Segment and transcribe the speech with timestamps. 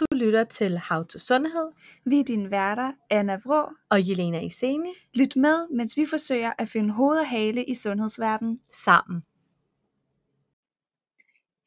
[0.00, 1.72] Du lytter til How to Sundhed
[2.04, 3.72] Vi er dine værter, Anna Vrå.
[3.90, 8.60] og Jelena Iseni Lyt med, mens vi forsøger at finde hoved og hale i sundhedsverdenen.
[8.68, 9.22] sammen.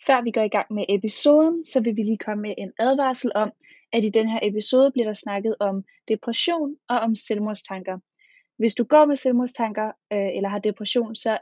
[0.06, 3.32] Før vi går i gang med episoden, så vil vi lige komme med en advarsel
[3.36, 3.52] om,
[3.94, 7.98] at i den her episode bliver der snakket om depression og om selvmordstanker.
[8.58, 11.38] Hvis du går med selvmordstanker øh, eller har depression, så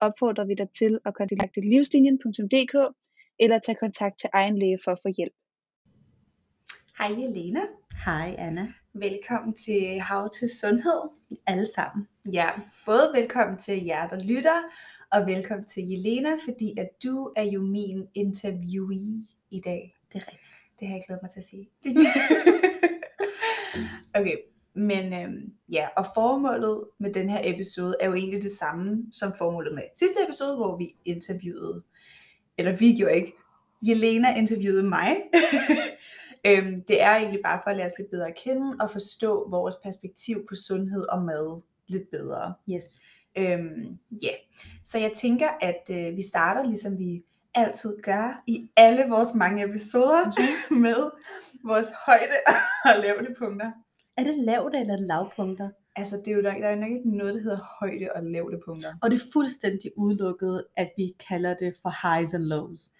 [0.00, 2.94] opfordrer vi dig til at kontakte livslinjen.dk
[3.38, 5.34] eller tage kontakt til egen læge for at få hjælp.
[6.98, 7.60] Hej Jelena.
[8.04, 8.72] Hej Anna.
[8.92, 11.00] Velkommen til How to Sundhed.
[11.46, 12.08] Alle sammen.
[12.32, 12.48] Ja,
[12.86, 14.62] både velkommen til jer, der lytter,
[15.12, 19.96] og velkommen til Jelena, fordi at du er jo min interviewee i dag.
[20.12, 20.50] Det er rigtigt.
[20.80, 21.70] Det har jeg glædet mig til at sige.
[24.18, 24.36] okay,
[24.74, 29.32] men øhm, ja, og formålet med den her episode er jo egentlig det samme som
[29.38, 31.82] formålet med sidste episode, hvor vi interviewede,
[32.58, 33.32] eller vi gjorde ikke,
[33.82, 35.16] Jelena interviewede mig.
[36.44, 39.50] øhm, det er egentlig bare for at lade os lidt bedre at kende og forstå
[39.50, 42.54] vores perspektiv på sundhed og mad lidt bedre.
[42.70, 43.00] Yes.
[43.36, 44.34] Øhm, ja,
[44.84, 49.64] så jeg tænker, at øh, vi starter ligesom vi altid gør i alle vores mange
[49.64, 50.32] episoder
[50.84, 51.10] med
[51.64, 52.38] vores højde
[52.88, 53.72] og lavdepunkter.
[54.16, 55.70] Er det lavt eller lavpunkter?
[55.96, 58.22] Altså, det er jo nok, der er jo nok ikke noget, der hedder højde og
[58.22, 58.94] lavdepunkter.
[59.02, 62.90] Og det er fuldstændig udelukket, at vi kalder det for highs and lows.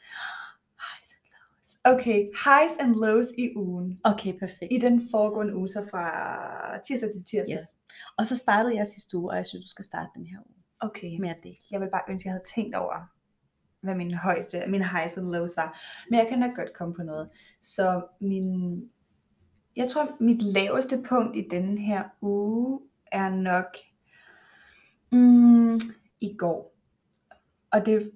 [1.85, 4.01] Okay, highs and lows i ugen.
[4.05, 4.73] Okay, perfekt.
[4.73, 7.55] I den foregående uge, så fra tirsdag til tirsdag.
[7.55, 7.77] Yes.
[8.19, 10.55] Og så startede jeg sidste uge, og jeg synes, du skal starte den her uge
[10.81, 11.19] Okay.
[11.21, 11.57] med dele.
[11.71, 12.95] Jeg vil bare ønske, at jeg havde tænkt over,
[13.81, 15.81] hvad min højeste, mine highs and lows var.
[16.11, 17.31] Men jeg kan nok godt komme på noget.
[17.63, 18.81] Så min,
[19.77, 22.81] jeg tror, mit laveste punkt i denne her uge
[23.13, 23.77] er nok
[25.13, 25.81] mm,
[26.21, 26.75] i går.
[27.71, 28.13] Og det,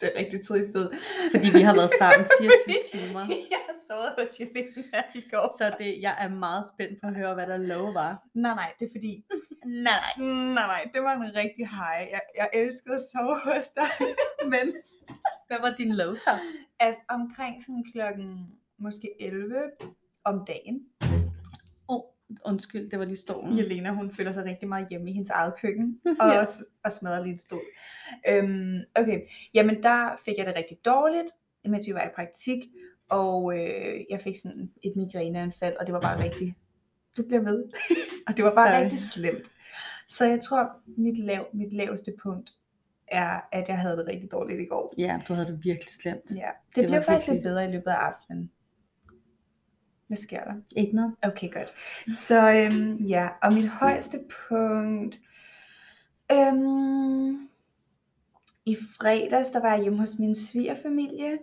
[0.00, 0.88] ser rigtig trist ud.
[1.34, 3.20] Fordi vi har været sammen 24 timer.
[3.54, 5.46] jeg har sovet hos Jelena i går.
[5.58, 8.12] Så det, jeg er meget spændt på at høre, hvad der low var.
[8.34, 9.24] Nej, nej, det er fordi,
[9.88, 10.26] Nej, nej.
[10.56, 12.02] nej, nej, det var en rigtig high.
[12.14, 13.90] Jeg, jeg elskede at sove hos dig,
[14.54, 14.66] men
[15.46, 16.30] Hvad var din low så?
[16.80, 18.46] at omkring sådan klokken
[18.78, 19.62] måske 11
[20.24, 20.76] om dagen,
[22.46, 23.58] undskyld, det var lige stolen.
[23.58, 26.40] Jelena hun føler sig rigtig meget hjemme i hendes eget køkken, og, Ja.
[26.42, 26.64] yes.
[26.84, 27.60] og smadrer lige en stol.
[28.28, 29.20] Øhm, okay,
[29.54, 31.28] jamen der fik jeg det rigtig dårligt,
[31.64, 32.58] mens vi var i praktik,
[33.08, 36.54] og øh, jeg fik sådan et migræneanfald, og det var bare rigtig,
[37.16, 37.64] du bliver ved,
[38.28, 38.82] og det var bare Sorry.
[38.82, 39.50] rigtig slemt.
[40.08, 42.50] Så jeg tror, mit, lav, mit laveste punkt
[43.08, 44.94] er, at jeg havde det rigtig dårligt i går.
[44.98, 46.30] Ja, du havde det virkelig slemt.
[46.30, 46.34] Ja,
[46.68, 48.50] det, Det blev faktisk lidt virkelig- bedre i løbet af aftenen.
[50.10, 50.54] Hvad sker der?
[50.76, 51.14] Ikke noget?
[51.22, 51.72] Okay, godt.
[52.14, 55.20] Så øhm, ja, og mit højeste punkt...
[56.32, 57.48] Øhm,
[58.66, 61.38] I fredags, der var jeg hjemme hos min svigerfamilie,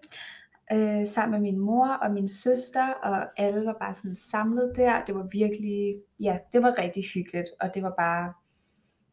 [0.73, 5.05] øh, sammen med min mor og min søster, og alle var bare sådan samlet der.
[5.05, 8.33] Det var virkelig, ja, det var rigtig hyggeligt, og det var bare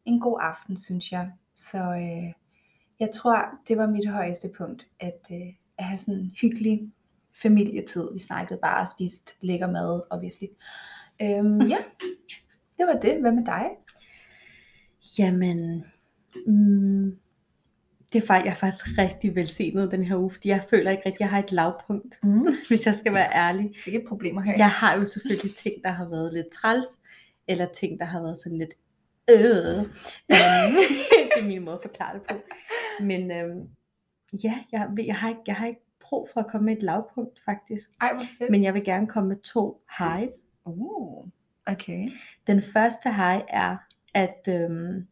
[0.05, 1.31] en god aften, synes jeg.
[1.55, 2.33] Så øh,
[2.99, 6.91] jeg tror, det var mit højeste punkt, at, øh, at have sådan en hyggelig
[7.41, 8.13] familietid.
[8.13, 10.47] Vi snakkede bare og spiste lækker mad, obviously.
[11.21, 11.77] Øhm, ja,
[12.77, 13.21] det var det.
[13.21, 13.65] Hvad med dig?
[15.19, 15.85] Jamen,
[16.47, 17.17] mm,
[18.13, 21.03] det er faktisk, jeg er faktisk rigtig velsignet den her uge, fordi jeg føler ikke
[21.05, 22.47] rigtig, at jeg har et lavpunkt, Mm.
[22.67, 23.71] hvis jeg skal være ærlig.
[23.83, 24.53] Sikkert problemer her.
[24.57, 26.87] Jeg har jo selvfølgelig ting, der har været lidt træls,
[27.47, 28.73] eller ting, der har været sådan lidt
[29.29, 29.77] øh.
[29.77, 29.85] Øhm,
[31.35, 32.35] det er min måde at forklare det på.
[32.99, 33.69] Men øhm,
[34.43, 37.39] ja, jeg, jeg, har ikke, jeg har ikke brug for at komme med et lavpunkt,
[37.45, 37.89] faktisk.
[38.01, 38.51] Ej, hvor fedt.
[38.51, 40.33] Men jeg vil gerne komme med to highs.
[40.65, 41.27] Uh,
[41.67, 42.07] okay.
[42.47, 43.77] Den første high er,
[44.13, 45.07] at øhm,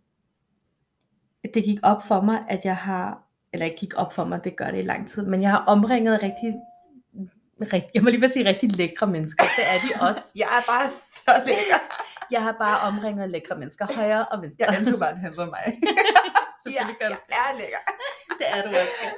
[1.53, 4.55] det gik op for mig, at jeg har, eller ikke gik op for mig, det
[4.55, 6.53] gør det i lang tid, men jeg har omringet rigtig,
[7.61, 9.43] rigtig jeg må lige bare sige rigtig lækre mennesker.
[9.57, 10.31] Det er de også.
[10.41, 11.79] Jeg er bare så lækker.
[12.31, 14.65] Jeg har bare omringet lækre mennesker, højre og venstre.
[14.65, 15.65] Jeg antog bare, det handlede om mig.
[16.65, 17.77] Gør jeg, jeg er lækker.
[18.39, 18.99] det er du også.
[19.03, 19.11] ja.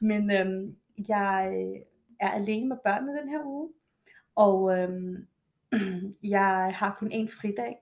[0.00, 0.76] Men øhm,
[1.08, 1.82] jeg øh,
[2.20, 3.68] er alene med børnene den her uge,
[4.34, 5.26] og øhm,
[6.22, 7.76] jeg har kun en fridag,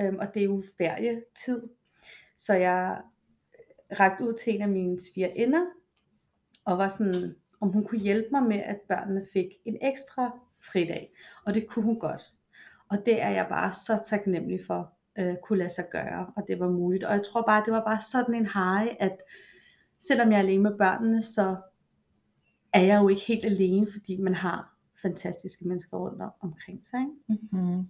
[0.00, 1.62] øhm, og det er jo ferietid.
[2.36, 3.00] Så jeg
[3.54, 5.66] øh, rakte ud til en af mine svigerinder,
[6.64, 11.14] og var sådan, om hun kunne hjælpe mig med, at børnene fik en ekstra fridag.
[11.44, 12.22] Og det kunne hun godt.
[12.88, 16.60] Og det er jeg bare så taknemmelig for, øh, kunne lade sig gøre, og det
[16.60, 17.04] var muligt.
[17.04, 19.18] Og jeg tror bare, det var bare sådan en high, at
[20.00, 21.56] selvom jeg er alene med børnene, så
[22.72, 27.00] er jeg jo ikke helt alene, fordi man har fantastiske mennesker rundt om- omkring sig.
[27.00, 27.42] Ikke?
[27.52, 27.82] Mm-hmm.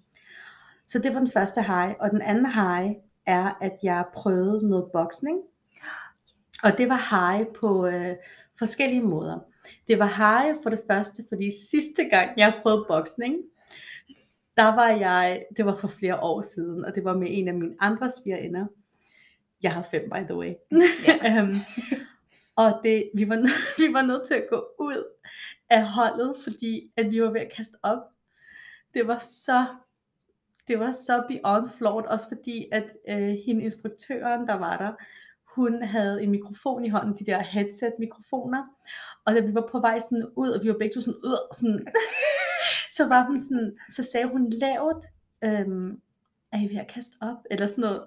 [0.87, 1.95] Så det var den første high.
[2.01, 2.95] Og den anden high
[3.27, 5.39] er, at jeg prøvede noget boksning.
[6.63, 8.17] Og det var high på øh,
[8.59, 9.39] forskellige måder.
[9.89, 13.37] Det var Harry for det første, fordi sidste gang jeg prøvede boksning,
[14.57, 17.55] der var jeg, det var for flere år siden, og det var med en af
[17.55, 18.67] mine andre svigerinder.
[19.63, 20.53] Jeg har fem, by the way.
[21.41, 21.55] um,
[22.63, 23.37] og det, vi, var,
[23.83, 25.05] vi var nødt til at gå ud
[25.71, 28.03] af holdet, fordi at vi var ved at kaste op.
[28.95, 29.67] Det var så,
[30.69, 34.93] det var så beyond flawed, også fordi at øh, hende instruktøren, der var der,
[35.55, 38.65] hun havde en mikrofon i hånden, de der headset-mikrofoner,
[39.25, 41.55] og da vi var på vej sådan ud, og vi var begge to sådan, ud,
[41.55, 41.87] sådan
[42.97, 45.05] så var hun sådan, så sagde hun lavt,
[45.45, 46.01] øhm,
[46.53, 48.03] er I ved at kaste op, eller sådan noget,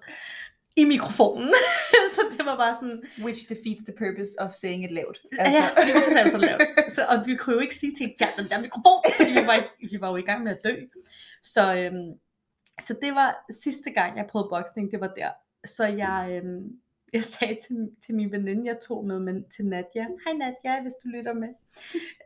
[0.76, 1.54] i mikrofonen.
[2.16, 5.16] så det var bare sådan, Which defeats the purpose of saying it loud.
[5.40, 5.58] altså.
[5.58, 6.62] ja, fordi hvorfor sagde du så lavt?
[6.96, 9.58] Så, og vi kunne jo ikke sige til ja, den der mikrofon, fordi vi var,
[9.92, 10.76] vi var jo i gang med at dø.
[11.44, 12.20] Så, øhm,
[12.82, 15.30] så det var sidste gang, jeg prøvede boksning, det var der.
[15.66, 16.80] Så jeg, øhm,
[17.14, 20.94] jeg sagde til, til min veninde, jeg tog med, men til Nadia, hej Nadia, hvis
[21.04, 21.50] du lytter med.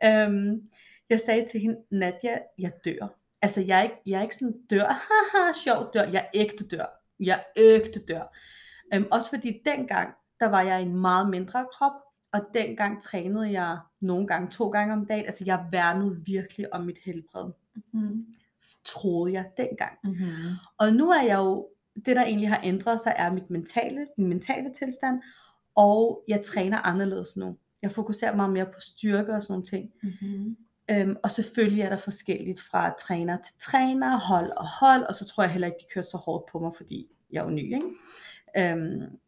[0.04, 0.62] øhm,
[1.10, 3.16] jeg sagde til hende, Nadia, jeg dør.
[3.42, 6.68] Altså, jeg er ikke, jeg er ikke sådan dør, haha, sjov dør, jeg er ægte
[6.68, 6.99] dør.
[7.20, 8.36] Jeg ægte dør.
[8.94, 11.92] Øhm, også fordi dengang, der var jeg en meget mindre krop,
[12.32, 15.24] og dengang trænede jeg nogle gange, to gange om dagen.
[15.24, 17.50] Altså, jeg værnede virkelig om mit helbred.
[17.92, 18.26] Mm-hmm.
[18.84, 19.98] Troede jeg dengang.
[20.04, 20.56] Mm-hmm.
[20.78, 21.68] Og nu er jeg jo,
[22.06, 25.22] det der egentlig har ændret sig, er mit mentale, min mentale tilstand,
[25.74, 27.56] og jeg træner anderledes nu.
[27.82, 29.90] Jeg fokuserer meget mere på styrke og sådan nogle ting.
[30.02, 30.56] Mm-hmm.
[30.90, 35.24] Øhm, og selvfølgelig er der forskelligt fra træner til træner, hold og hold, og så
[35.24, 37.74] tror jeg heller ikke, de kører så hårdt på mig, fordi jeg er jo ny,
[37.74, 37.90] ikke?
[38.56, 39.18] Øhm,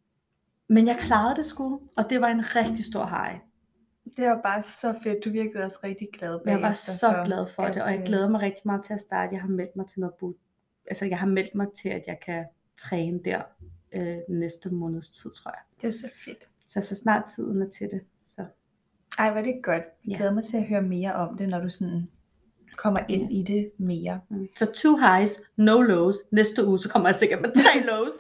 [0.69, 3.41] men jeg klarede det sgu, og det var en rigtig stor hej.
[4.17, 5.25] Det var bare så fedt.
[5.25, 8.03] Du virkede også rigtig glad Jeg var bagefter så for, glad for det, og jeg
[8.06, 9.35] glæder mig rigtig meget til at starte.
[9.35, 10.35] Jeg har meldt mig til noget boot.
[10.87, 12.44] Altså, jeg har meldt mig til, at jeg kan
[12.79, 13.43] træne der
[13.93, 15.61] øh, næste måneds tid, tror jeg.
[15.81, 16.49] Det er så fedt.
[16.67, 18.00] Så så snart tiden er til det.
[18.25, 18.47] Så
[19.19, 19.82] Ej, hvor er det godt.
[20.09, 22.09] Jeg glæder mig til at høre mere om det, når du sådan
[22.76, 23.38] kommer ind Ja.
[23.38, 24.20] i det mere.
[24.31, 24.49] Mm.
[24.56, 26.17] Så two highs, no lows.
[26.32, 28.12] Næste uge, så kommer jeg sikkert med tre lows.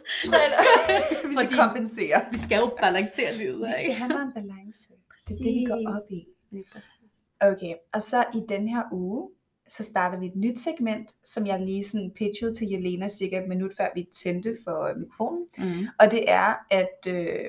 [1.28, 2.24] Vi skal kompensere.
[2.32, 3.94] Vi skal jo balancere livet, Det ikke?
[3.94, 4.88] handler om balance.
[5.28, 6.26] Det er det, vi går op i.
[6.50, 7.12] Lige præcis.
[7.40, 9.30] Okay, og så i den her uge,
[9.68, 13.48] så starter vi et nyt segment, som jeg lige sådan pitchede til Jelena cirka et
[13.48, 15.46] minut før vi tændte for mikrofonen.
[15.58, 15.86] Mm.
[15.98, 17.44] Og det er, at øh,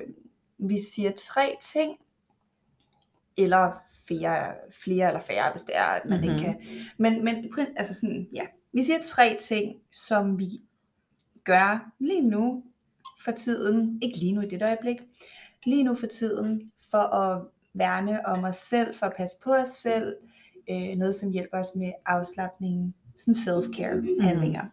[0.58, 1.96] vi siger tre ting,
[3.36, 3.72] eller
[4.08, 4.54] flere,
[4.84, 6.34] flere eller færre, hvis det er, at man mm-hmm.
[6.38, 6.58] ikke Mhm.
[6.62, 6.68] kan.
[6.98, 8.46] Men, men altså sådan, ja.
[8.72, 10.46] Vi siger tre ting, som vi
[11.44, 12.64] gør lige nu
[13.24, 14.96] for tiden, ikke lige nu i det øjeblik,
[15.66, 17.42] lige nu for tiden, for at
[17.74, 20.16] værne om os selv, for at passe på os selv,
[20.70, 24.64] øh, noget som hjælper os med afslappning, sådan self-care handlinger.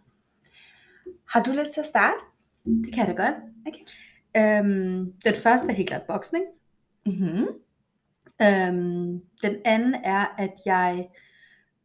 [1.26, 2.18] Har du lyst til at starte?
[2.66, 3.36] Det kan jeg da godt.
[3.68, 4.60] Okay.
[4.60, 6.44] Øhm, den første er helt klart boksning.
[7.06, 7.46] Mm-hmm.
[8.42, 11.10] Øhm, den anden er, at jeg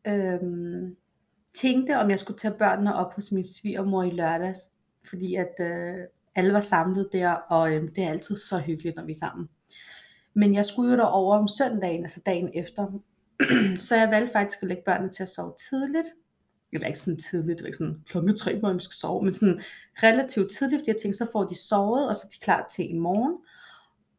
[0.06, 0.97] øhm,
[1.55, 4.58] tænkte, om jeg skulle tage børnene op hos min svigermor i lørdags.
[5.08, 5.94] Fordi at øh,
[6.35, 9.49] alle var samlet der, og øh, det er altid så hyggeligt, når vi er sammen.
[10.35, 12.87] Men jeg skulle jo derover om søndagen, altså dagen efter.
[13.88, 16.06] så jeg valgte faktisk at lægge børnene til at sove tidligt.
[16.73, 19.32] Eller ikke sådan tidligt, det var ikke sådan klokken tre, hvor de skal sove, men
[19.32, 19.61] sådan
[20.02, 22.91] relativt tidligt, fordi jeg tænkte, så får de sovet, og så er de klar til
[22.91, 23.37] i morgen.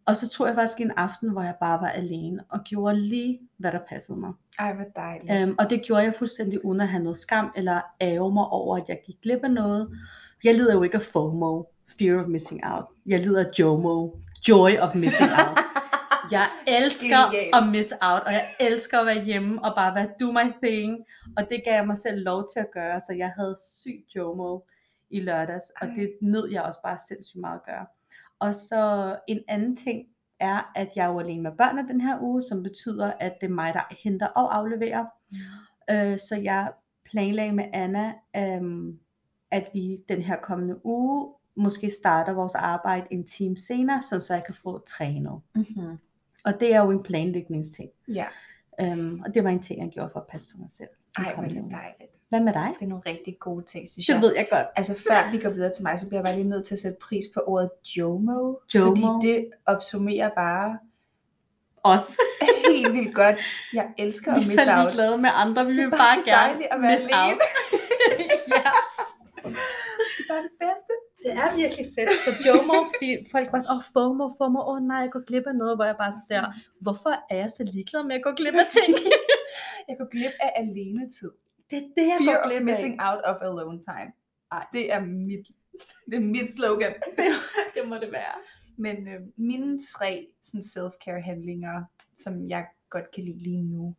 [0.08, 3.40] Og så tog jeg faktisk en aften, hvor jeg bare var alene, og gjorde lige,
[3.58, 4.34] hvad der passede mig.
[4.60, 5.42] Ej, hvor dejligt.
[5.42, 8.78] Øhm, og det gjorde jeg fuldstændig uden at have noget skam, eller ære mig over,
[8.78, 9.90] at jeg gik glip af noget.
[10.44, 11.64] Jeg lider jo ikke af FOMO,
[12.00, 12.86] Fear of Missing Out.
[13.06, 14.10] Jeg lider af JOMO,
[14.48, 15.58] Joy of Missing Out.
[16.32, 17.18] Jeg elsker
[17.58, 21.06] at miss out, og jeg elsker at være hjemme og bare være do my thing.
[21.38, 24.60] Og det gav jeg mig selv lov til at gøre, så jeg havde sygt JOMO
[25.10, 27.86] i lørdags, og det nød jeg også bare sindssygt meget at gøre.
[28.40, 30.08] Og så en anden ting
[30.40, 33.48] er, at jeg er jo alene med børnene den her uge, som betyder, at det
[33.48, 35.06] er mig, der henter og afleverer.
[35.90, 36.72] Øh, så jeg
[37.06, 39.00] planlagde med Anna, øhm,
[39.52, 44.34] at vi den her kommende uge måske starter vores arbejde en time senere, så, så
[44.34, 45.42] jeg kan få trænet.
[45.56, 45.98] Mm-hmm.
[46.46, 47.90] Og det er jo en planlægningsting.
[48.08, 48.26] Ja.
[48.82, 50.90] Øhm, og det var en ting, jeg gjorde for at passe på mig selv.
[51.18, 52.14] Ej, hvor er det dejligt.
[52.30, 52.70] Hvad med dig?
[52.80, 54.22] Det er nogle rigtig gode ting, synes Det jeg.
[54.22, 54.68] ved jeg godt.
[54.76, 56.80] Altså før vi går videre til mig, så bliver jeg bare lige nødt til at
[56.80, 58.54] sætte pris på ordet JOMO.
[58.76, 58.96] JOMO.
[58.96, 60.80] Fordi det opsummerer bare
[61.84, 62.18] Os.
[62.70, 63.36] helt vildt godt.
[63.74, 64.84] Jeg elsker Vi at er miss så out.
[64.86, 65.66] ligeglade med andre.
[65.66, 67.14] Vi Det er vil bare bare så gerne dejligt at være alene.
[67.24, 67.40] out.
[68.58, 68.72] ja.
[70.16, 70.94] Det er bare det bedste.
[71.28, 72.10] Det er virkelig fedt.
[72.26, 75.24] Så JOMO, fordi folk bare sådan, åh, oh, FOMO, FOMO, åh oh, nej, jeg går
[75.30, 76.42] glip af noget, hvor jeg bare så ser,
[76.82, 78.98] hvorfor er jeg så ligeglad med at gå glip af ting?
[79.90, 81.32] Jeg går glip af alene tid.
[81.70, 82.64] det er det, jeg Fear går of glip af.
[82.64, 84.12] missing out of alone time.
[84.52, 85.48] Ej, det er mit,
[86.06, 86.94] det er mit slogan.
[87.76, 88.36] Det må det være.
[88.78, 91.84] Men øh, mine tre sådan self-care handlinger,
[92.18, 93.96] som jeg godt kan lide lige nu,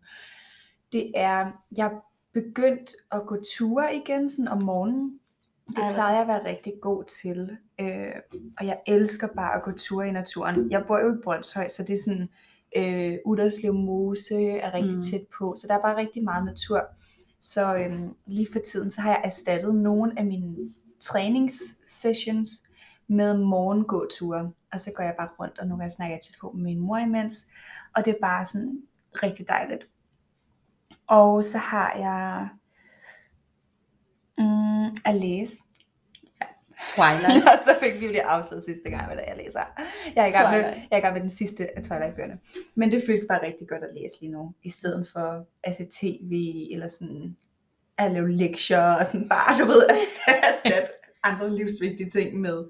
[0.92, 2.00] det er, jeg er
[2.32, 5.20] begyndt at gå ture igen sådan om morgenen.
[5.68, 7.56] Det plejede jeg at være rigtig god til.
[7.80, 8.12] Øh,
[8.58, 10.70] og jeg elsker bare at gå ture i naturen.
[10.70, 12.28] Jeg bor jo i Brøndshøj, så det er sådan,
[12.76, 15.02] øh, Uderslev Mose er rigtig Mm.
[15.02, 16.82] tæt på, så der er bare rigtig meget natur.
[17.40, 20.56] Så øhm, lige for tiden, så har jeg erstattet nogle af mine
[21.00, 22.48] træningssessions
[23.08, 24.52] med morgengåture.
[24.72, 26.96] Og så går jeg bare rundt, og nogle gange snakker jeg på med min mor
[26.98, 27.46] imens.
[27.96, 28.82] Og det er bare sådan
[29.22, 29.88] rigtig dejligt.
[31.06, 32.48] Og så har jeg
[35.04, 35.56] at læse.
[36.94, 37.44] Twilight.
[37.44, 39.60] og så fik vi jo det afslået sidste gang, hvad jeg læser.
[40.16, 42.38] Jeg er, i gang med, jeg er i gang med den sidste af Twilight-bøgerne.
[42.74, 45.84] Men det føles bare rigtig godt at læse lige nu, i stedet for at se
[45.92, 46.32] tv,
[46.72, 47.36] eller sådan
[47.98, 49.96] at lave lektier, og sådan bare, du ved, at
[50.50, 50.88] erstatte
[51.22, 52.64] andre livsvigtige ting med,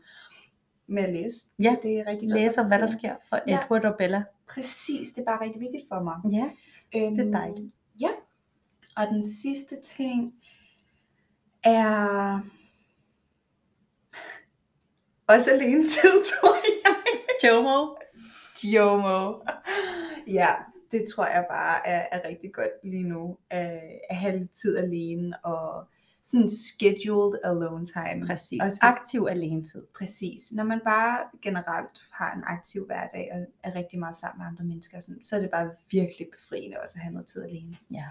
[0.86, 1.36] med at læse.
[1.58, 3.58] Ja, det er rigtig Læse om, hvad der sker for Ja.
[3.64, 4.22] Edward og Bella.
[4.48, 6.16] Præcis, det er bare rigtig vigtigt for mig.
[6.38, 6.50] Ja,
[6.96, 7.72] Øhm, det er dejligt.
[8.00, 8.08] Ja,
[8.96, 10.34] og den sidste ting
[11.64, 12.40] er
[15.26, 16.96] også alene tid, tror jeg.
[17.44, 17.94] Jomo.
[18.64, 19.40] Jomo.
[20.26, 20.54] Ja,
[20.92, 23.38] det tror jeg bare er, er rigtig godt lige nu.
[23.50, 25.88] At, at have lidt tid alene og
[26.22, 28.26] sådan scheduled alone time.
[28.26, 28.60] Præcis.
[28.62, 29.86] Også for- Aktiv alenetid.
[29.98, 30.52] Præcis.
[30.52, 34.64] Når man bare generelt har en aktiv hverdag og er rigtig meget sammen med andre
[34.64, 37.76] mennesker, sådan, så er det bare virkelig befriende også at have noget tid alene.
[37.90, 38.04] Ja.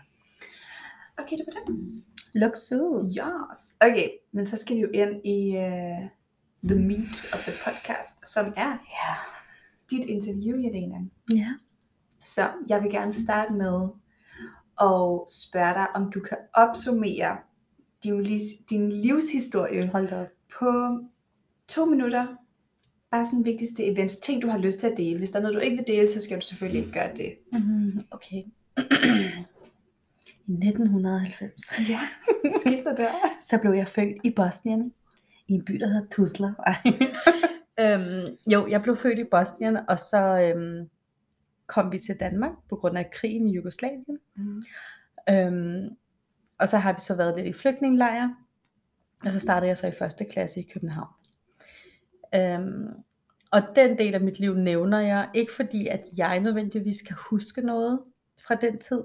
[1.17, 2.03] Okay, det var det.
[2.39, 3.15] Luxus.
[3.17, 3.75] Yes.
[3.81, 6.07] Okay, men så skal vi jo ind i uh,
[6.69, 9.13] the meat of the podcast, som er Ja.
[9.91, 10.97] dit interview, Jelena.
[11.33, 11.47] Ja.
[12.23, 13.89] Så jeg vil gerne starte med
[14.81, 17.37] at spørge dig, om du kan opsummere
[18.03, 20.27] din, livs, din livshistorie Hold op.
[20.59, 20.99] på
[21.67, 22.27] to minutter.
[23.11, 25.17] Bare sådan vigtigste events, ting du har lyst til at dele.
[25.17, 27.37] Hvis der er noget, du ikke vil dele, så skal du selvfølgelig ikke gøre det.
[27.53, 28.43] Mm, okay.
[30.47, 31.99] I 1990, Ja,
[32.59, 33.11] skete der der?
[33.49, 34.93] så blev jeg født i Bosnien,
[35.47, 36.47] i en by, der hedder Tuzla.
[37.81, 40.89] øhm, jo, jeg blev født i Bosnien, og så øhm,
[41.67, 44.19] kom vi til Danmark på grund af krigen i Jugoslavien.
[44.35, 44.63] Mm.
[45.29, 45.89] Øhm,
[46.57, 48.35] og så har vi så været lidt i flygtningelejre,
[49.25, 51.13] og så startede jeg så i første klasse i København.
[52.35, 52.87] Øhm,
[53.51, 57.61] og den del af mit liv nævner jeg, ikke fordi at jeg nødvendigvis kan huske
[57.61, 57.99] noget
[58.47, 59.03] fra den tid,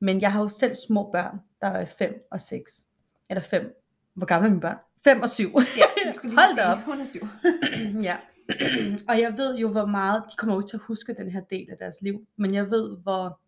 [0.00, 2.84] men jeg har jo selv små børn, der er 5 og 6.
[3.30, 3.82] Eller 5.
[4.14, 4.76] Hvor gamle er mine børn?
[5.04, 5.50] 5 og 7.
[5.76, 6.78] Ja, jeg skulle lige Hold da op.
[6.78, 7.26] Hun er syv.
[8.08, 8.16] ja.
[9.08, 11.70] og jeg ved jo, hvor meget, de kommer jo til at huske den her del
[11.70, 13.40] af deres liv, men jeg ved, hvor,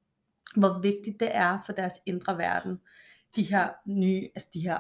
[0.57, 2.81] hvor vigtigt det er for deres indre verden,
[3.37, 4.79] de her nye, altså de her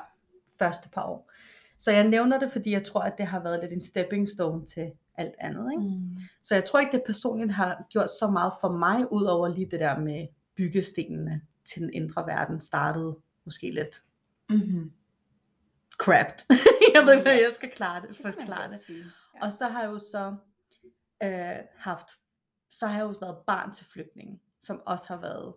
[0.58, 1.30] første par år.
[1.78, 4.66] Så jeg nævner det, fordi jeg tror, at det har været lidt en stepping stone
[4.66, 5.73] til alt andet.
[5.73, 5.82] Ikke?
[5.82, 6.18] Mm.
[6.42, 9.80] Så jeg tror ikke, det personligt har gjort så meget for mig, udover lige det
[9.80, 14.02] der med byggestenene til den indre verden, startede måske lidt
[14.49, 14.92] Mm-hmm.
[15.99, 16.44] crapped.
[16.94, 18.88] jeg ved ikke, hvordan jeg skal klare det, forklare det.
[18.88, 19.44] Ja.
[19.44, 20.37] Og så har jeg jo så
[21.23, 22.06] øh, haft,
[22.70, 25.54] så har jeg jo været barn til flygtninge, som også har været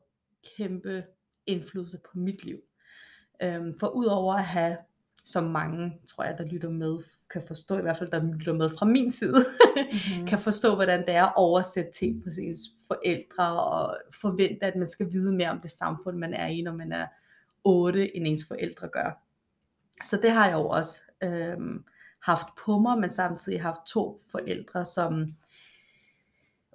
[0.58, 1.04] kæmpe
[1.46, 2.60] indflydelse på mit liv.
[3.42, 4.78] Øhm, for udover at have,
[5.26, 6.98] som mange, tror jeg, der lytter med,
[7.30, 9.46] kan forstå, i hvert fald der lytter med fra min side,
[10.18, 10.28] Mhm.
[10.30, 12.56] kan forstå, hvordan det er at oversætte ting på sine
[12.88, 16.74] forældre, og forvente, at man skal vide mere om det samfund, man er i, når
[16.74, 17.08] man er
[17.64, 19.22] 8, end ens forældre gør.
[20.04, 21.84] Så det har jeg jo også øhm,
[22.20, 25.36] haft på mig, men samtidig haft to forældre, som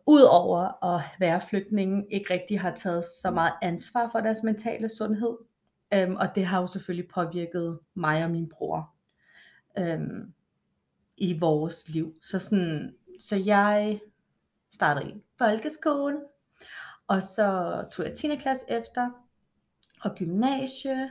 [0.06, 5.36] udover at være flygtninge, ikke rigtig har taget så meget ansvar for deres mentale sundhed.
[5.94, 8.94] Øhm, og det har jo selvfølgelig påvirket mig og min bror
[9.78, 10.32] øhm,
[11.16, 12.14] i vores liv.
[12.22, 14.00] Så, sådan, så jeg
[14.72, 16.16] startede i folkeskole,
[17.06, 17.48] og så
[17.92, 18.36] tog jeg 10.
[18.36, 19.10] klasse efter,
[20.00, 21.10] og gymnasie,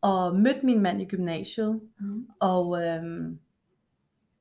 [0.00, 2.28] og mødte min mand i gymnasiet, Mm.
[2.40, 3.38] og øhm,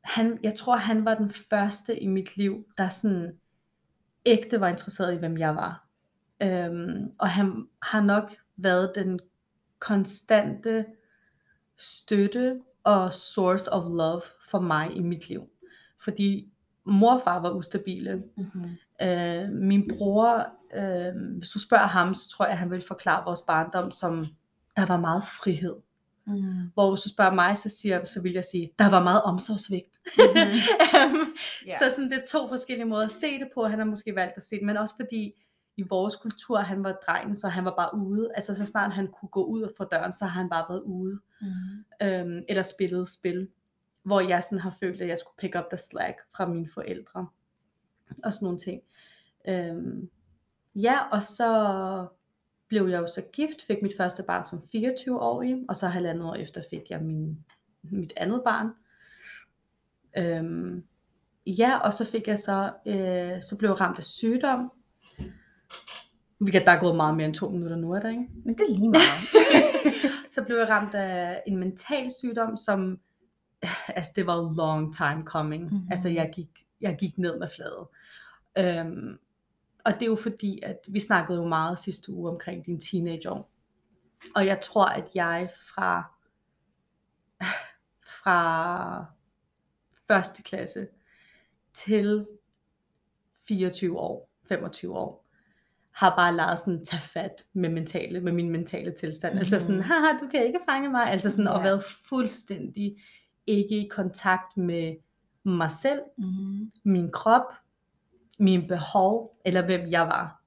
[0.01, 3.39] han, jeg tror, han var den første i mit liv, der sådan
[4.25, 5.87] ægte var interesseret i, hvem jeg var.
[6.43, 9.19] Øhm, og han har nok været den
[9.81, 10.85] konstante
[11.77, 15.49] støtte og source of love for mig i mit liv.
[15.99, 16.47] Fordi
[16.83, 18.23] mor og far var ustabile.
[18.37, 18.69] Mm-hmm.
[19.01, 23.41] Øh, min bror, øh, hvis du spørger ham, så tror jeg, han vil forklare vores
[23.41, 24.27] barndom som,
[24.75, 25.75] der var meget frihed.
[26.27, 26.71] Mm.
[26.73, 29.85] Hvor hvis du spørger mig, så, siger, så vil jeg sige, der var meget omsorgsvigt.
[30.17, 30.37] Mhm.
[30.95, 31.27] Øhm,
[31.67, 31.77] Ja.
[31.79, 33.65] Så sådan, det er to forskellige måder at se det på.
[33.65, 35.33] Han har måske valgt at se det, men også fordi
[35.81, 38.31] i vores kultur, han var drengen, så han var bare ude.
[38.35, 41.19] Altså så snart han kunne gå ud fra døren, så har han bare været ude.
[41.41, 41.47] Mm.
[42.07, 43.49] Øhm, eller spillet spil.
[44.03, 47.27] Hvor jeg sådan har følt, at jeg skulle pick up the slack fra mine forældre.
[48.23, 48.81] Og sådan nogle ting.
[49.47, 50.09] Øhm,
[50.75, 52.07] ja, og så
[52.67, 56.35] blev jeg jo så gift, fik mit første barn som 24-årig, og så halvandet år
[56.35, 57.45] efter fik jeg min,
[57.81, 58.69] mit andet barn.
[60.17, 60.83] Øhm,
[61.45, 64.71] ja, og så fik jeg så, øh, så blev jeg ramt af sygdom.
[66.37, 68.27] Hvilket der er gået meget mere end to minutter nu, er der ikke?
[68.45, 69.21] Men det er lige meget.
[70.33, 72.99] så blev jeg ramt af en mental sygdom, som,
[73.87, 75.63] altså det var long time coming.
[75.63, 75.73] Mhm.
[75.73, 75.87] Mm-hmm.
[75.91, 76.49] Altså jeg gik,
[76.81, 77.87] jeg gik ned med fladet.
[78.57, 79.17] Øhm,
[79.85, 83.51] og det er jo fordi, at vi snakkede jo meget sidste uge omkring din teenageår.
[84.35, 86.11] Og jeg tror, at jeg fra,
[88.23, 89.05] fra
[90.07, 90.87] første klasse
[91.73, 92.27] til
[93.47, 95.20] 24 år, 25 år,
[95.91, 99.33] har bare lavet sådan tage fat med mentale, med min mentale tilstand.
[99.33, 99.39] Mm-hmm.
[99.39, 101.07] Altså sådan, haha, du kan ikke fange mig.
[101.07, 101.51] Altså sådan, ja.
[101.51, 102.95] og været fuldstændig
[103.47, 104.95] ikke i kontakt med
[105.43, 106.71] mig selv, mm.
[106.83, 107.45] min krop,
[108.39, 110.41] mine behov, eller hvem jeg var.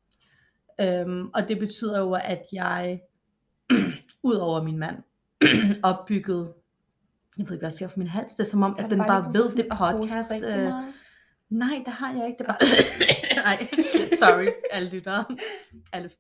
[0.81, 3.01] Øhm, og det betyder jo, at jeg,
[4.23, 4.97] ud over min mand,
[5.83, 6.53] opbyggede,
[7.39, 8.99] jeg ved ikke, hvad jeg siger for min hals, det er som om, at den
[8.99, 10.33] bare ved det podcast.
[10.33, 10.73] Øh,
[11.51, 12.59] nej, det har jeg ikke, det er bare,
[13.45, 13.69] nej,
[14.23, 15.25] sorry, alle lyttere,
[15.93, 16.11] alle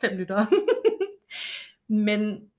[0.00, 0.46] fem lyttere.
[2.06, 2.50] Men,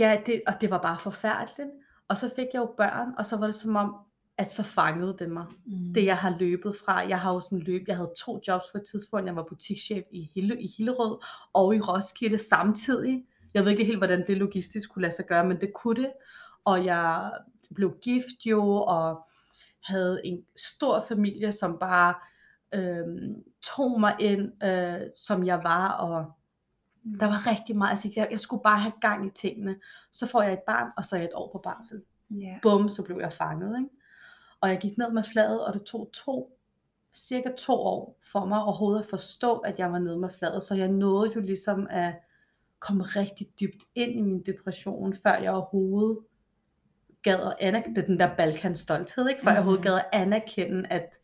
[0.00, 1.70] ja, det, og det var bare forfærdeligt.
[2.08, 3.96] Og så fik jeg jo børn, og så var det som om,
[4.38, 5.94] at så fangede det mig mm.
[5.94, 7.08] det jeg har løbet fra.
[7.08, 9.26] Jeg har jo sådan løbet, jeg havde to jobs på et tidspunkt.
[9.26, 11.18] Jeg var butikschef i, Hille, i Hillerød
[11.52, 13.24] og i Roskilde samtidig.
[13.54, 16.12] Jeg ved ikke helt, hvordan det logistisk kunne lade sig gøre, men det kunne det.
[16.64, 17.32] Og jeg
[17.74, 19.26] blev gift jo, og
[19.84, 22.14] havde en stor familie, som bare
[22.74, 26.32] øhm, tog mig ind, øh, som jeg var, og
[27.20, 29.76] der var rigtig meget, altså jeg, jeg skulle bare have gang i tingene.
[30.12, 32.58] Så får jeg et barn, og så er jeg et år på barsel Ja.
[32.62, 33.78] bum, så blev jeg fanget.
[33.78, 33.90] Ikke?
[34.60, 36.58] Og jeg gik ned med fladet, og det tog to,
[37.14, 40.62] cirka to år for mig overhovedet at forstå, at jeg var nede med fladet.
[40.62, 42.14] Så jeg nåede jo ligesom at
[42.78, 46.18] komme rigtig dybt ind i min depression, før jeg overhovedet
[47.22, 49.42] gad at anerkende, er den der Balkan stolthed, ikke?
[49.42, 49.84] før jeg overhovedet Mhm.
[49.90, 51.18] gad at anerkende, at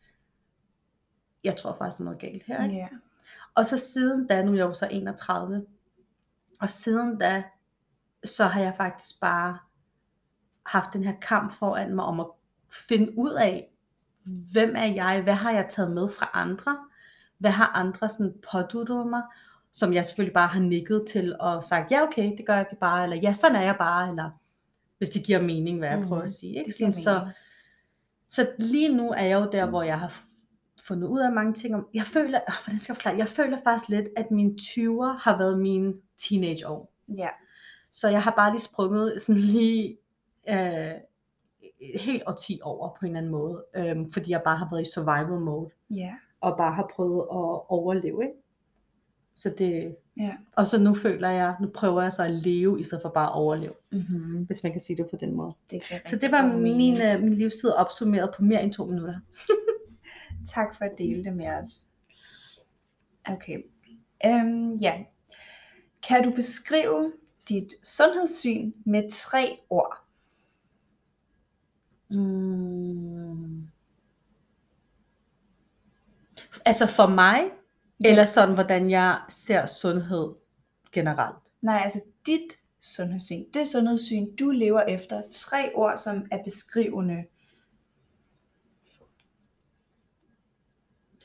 [1.43, 2.63] jeg tror faktisk, der er noget galt her.
[2.63, 2.75] Ikke?
[2.75, 2.87] Ja.
[3.55, 5.65] Og så siden da, nu er jeg jo så 31,
[6.61, 7.43] og siden da,
[8.23, 9.57] så har jeg faktisk bare
[10.65, 12.27] haft den her kamp foran mig om at
[12.87, 13.71] finde ud af,
[14.23, 16.77] hvem er jeg, hvad har jeg taget med fra andre,
[17.37, 19.21] hvad har andre sådan påduttet mig,
[19.71, 23.03] som jeg selvfølgelig bare har nikket til og sagt, ja okay, det gør jeg bare,
[23.03, 24.29] eller ja, sådan er jeg bare, eller
[24.97, 26.59] hvis det giver mening, hvad jeg Mhm, prøver at sige.
[26.59, 26.71] Ikke?
[26.71, 27.29] Sådan, så,
[28.29, 30.21] så lige nu er jeg jo der, hvor jeg har
[30.91, 31.75] fundet ud af mange ting.
[31.75, 35.23] Om, jeg føler, øh, hvordan skal jeg forklare, jeg føler faktisk lidt, at mine 20'er
[35.23, 36.91] har været mine teenageår.
[37.17, 37.29] Ja.
[37.91, 39.97] Så jeg har bare lige sprunget sådan lige
[40.49, 40.91] øh,
[41.99, 43.63] helt årti over på en eller anden måde.
[43.75, 45.69] Øh, fordi jeg bare har været i survival mode.
[45.89, 46.13] Ja.
[46.41, 48.23] Og bare har prøvet at overleve.
[48.23, 48.35] Ikke?
[49.35, 50.31] Så det, Ja.
[50.55, 53.27] og så nu føler jeg, nu prøver jeg så at leve, i stedet for bare
[53.27, 53.73] at overleve.
[53.91, 54.43] Mm-hmm.
[54.43, 55.53] Hvis man kan sige det på den måde.
[55.71, 59.19] Det Så det var min, øh, min livstid opsummeret på mere end to minutter.
[60.47, 61.87] Tak for at dele det med os.
[63.25, 63.57] Okay.
[64.25, 65.03] Øhm, ja.
[66.03, 67.13] Kan du beskrive
[67.49, 69.97] dit sundhedssyn med tre ord?
[72.09, 73.67] Mm.
[76.65, 77.41] Altså for mig,
[78.05, 80.35] eller sådan, hvordan jeg ser sundhed
[80.91, 81.53] generelt.
[81.61, 83.43] Nej, altså dit sundhedssyn.
[83.53, 85.21] Det sundhedssyn, du lever efter.
[85.31, 87.23] Tre ord, som er beskrivende.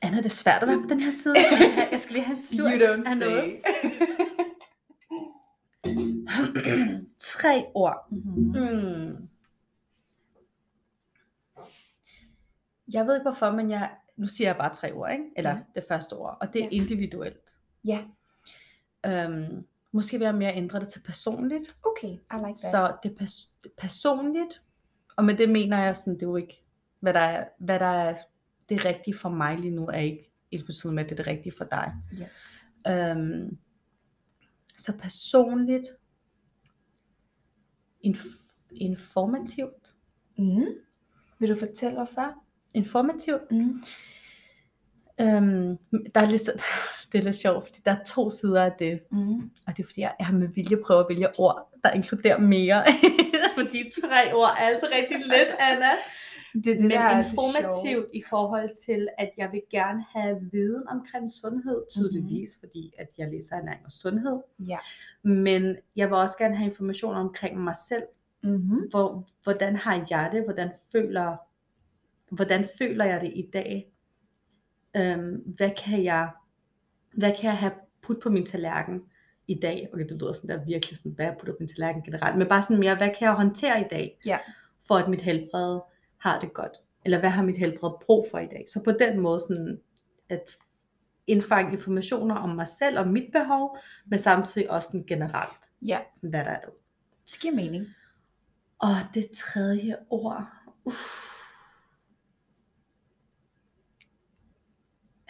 [0.02, 1.34] Anna, det er svært at være på den her side.
[1.34, 3.60] Så jeg, skal have, jeg skal lige have en slurk af noget.
[7.18, 8.06] Tre ord.
[8.10, 8.60] Mm-hmm.
[8.60, 9.28] Mm.
[12.92, 15.24] Jeg ved ikke hvorfor, men jeg, nu siger jeg bare tre ord, ikke?
[15.36, 15.58] eller Ja.
[15.74, 16.70] det første ord, og det er Ja.
[16.70, 17.56] individuelt.
[17.84, 18.04] Ja.
[19.06, 22.56] Øhm, måske jeg mere ændre det til personligt, Okay, I like that.
[22.58, 24.62] så det er pers- er personligt,
[25.16, 26.62] og med det mener jeg sådan, det er jo ikke,
[27.00, 28.16] hvad der er, hvad der er
[28.68, 31.32] det rigtige for mig lige nu, er ikke ens betydende med, at det er det
[31.32, 31.92] rigtige for dig.
[32.22, 32.62] Yes.
[32.88, 33.58] Øhm,
[34.78, 35.86] så personligt,
[38.06, 39.92] inf- informativt,
[40.38, 40.66] Mm.
[41.38, 42.34] Vil du fortælle hvorfor?
[42.74, 43.50] informativt.
[43.50, 43.82] Mm.
[45.20, 45.78] Øhm,
[46.14, 46.42] der er lidt,
[47.12, 49.50] det er lidt sjovt, fordi der er to sider af det, Mm.
[49.66, 52.38] og det er fordi, jeg, jeg har med vilje prøvet at vælge ord, der inkluderer
[52.38, 52.84] mere,
[53.58, 55.90] fordi tre ord er altså rigtig let, Anna.
[56.64, 60.48] Det er det, Men der er informativt i forhold til, at jeg vil gerne have
[60.52, 62.68] viden omkring sundhed, tydeligvis, mm-hmm.
[62.68, 64.40] fordi at jeg læser ernæring og sundhed.
[64.58, 64.78] Ja.
[65.22, 68.04] Men jeg vil også gerne have information omkring mig selv.
[68.42, 68.88] Mm-hmm.
[68.90, 70.44] Hvor, hvordan har jeg det?
[70.44, 71.36] Hvordan føler,
[72.30, 73.92] hvordan føler jeg det i dag?
[74.96, 76.30] Øhm, hvad kan jeg
[77.16, 79.02] hvad kan jeg have put på min tallerken
[79.48, 79.88] i dag?
[79.92, 82.48] Okay, det lyder sådan der virkelig sådan, hvad jeg putter på min tallerken generelt, men
[82.48, 84.38] bare sådan mere, hvad kan jeg håndtere i dag, Ja.
[84.88, 85.80] for at mit helbred
[86.26, 86.72] har det godt?
[87.04, 88.64] Eller hvad har mit helbred brug for i dag?
[88.68, 89.80] Så på den måde sådan,
[90.28, 90.56] at
[91.26, 96.30] indfange informationer om mig selv og mit behov, men samtidig også sådan generelt, Ja, sådan,
[96.30, 96.76] hvad der er derude.
[97.32, 97.86] det giver mening.
[98.78, 100.46] Og det tredje ord.
[100.84, 100.96] Uff.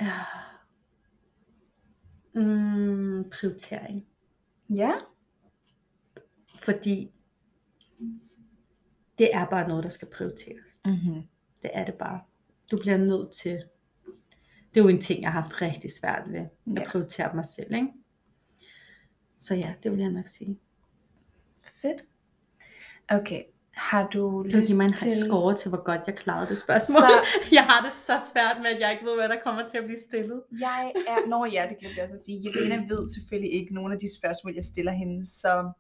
[0.00, 0.12] Ja.
[2.35, 4.06] Mm, prioritering.
[4.70, 4.92] Ja.
[6.62, 7.12] Fordi
[9.18, 10.81] det er bare noget, der skal prioriteres.
[10.85, 11.22] Mm-hmm.
[11.62, 12.20] Det er det bare.
[12.70, 13.52] Du bliver nødt til.
[14.74, 16.40] Det er jo en ting, jeg har haft rigtig svært ved.
[16.40, 16.88] At Ja.
[16.90, 17.88] prioritere mig selv, ikke?
[19.38, 20.59] Så ja, det vil jeg nok sige.
[21.83, 22.02] Fedt.
[23.09, 23.42] Okay.
[23.70, 25.12] Har du Det lyst en til...
[25.26, 26.98] score til, hvor godt jeg klarede det spørgsmål.
[27.00, 27.26] Så-
[27.59, 29.85] Jeg har det så svært med, at jeg ikke ved, hvad der kommer til at
[29.85, 30.42] blive stillet.
[30.61, 32.42] Jeg er, når ja, det glemte jeg også at sige.
[32.44, 35.70] Jelena ved selvfølgelig ikke nogen af de spørgsmål, jeg stiller hende, så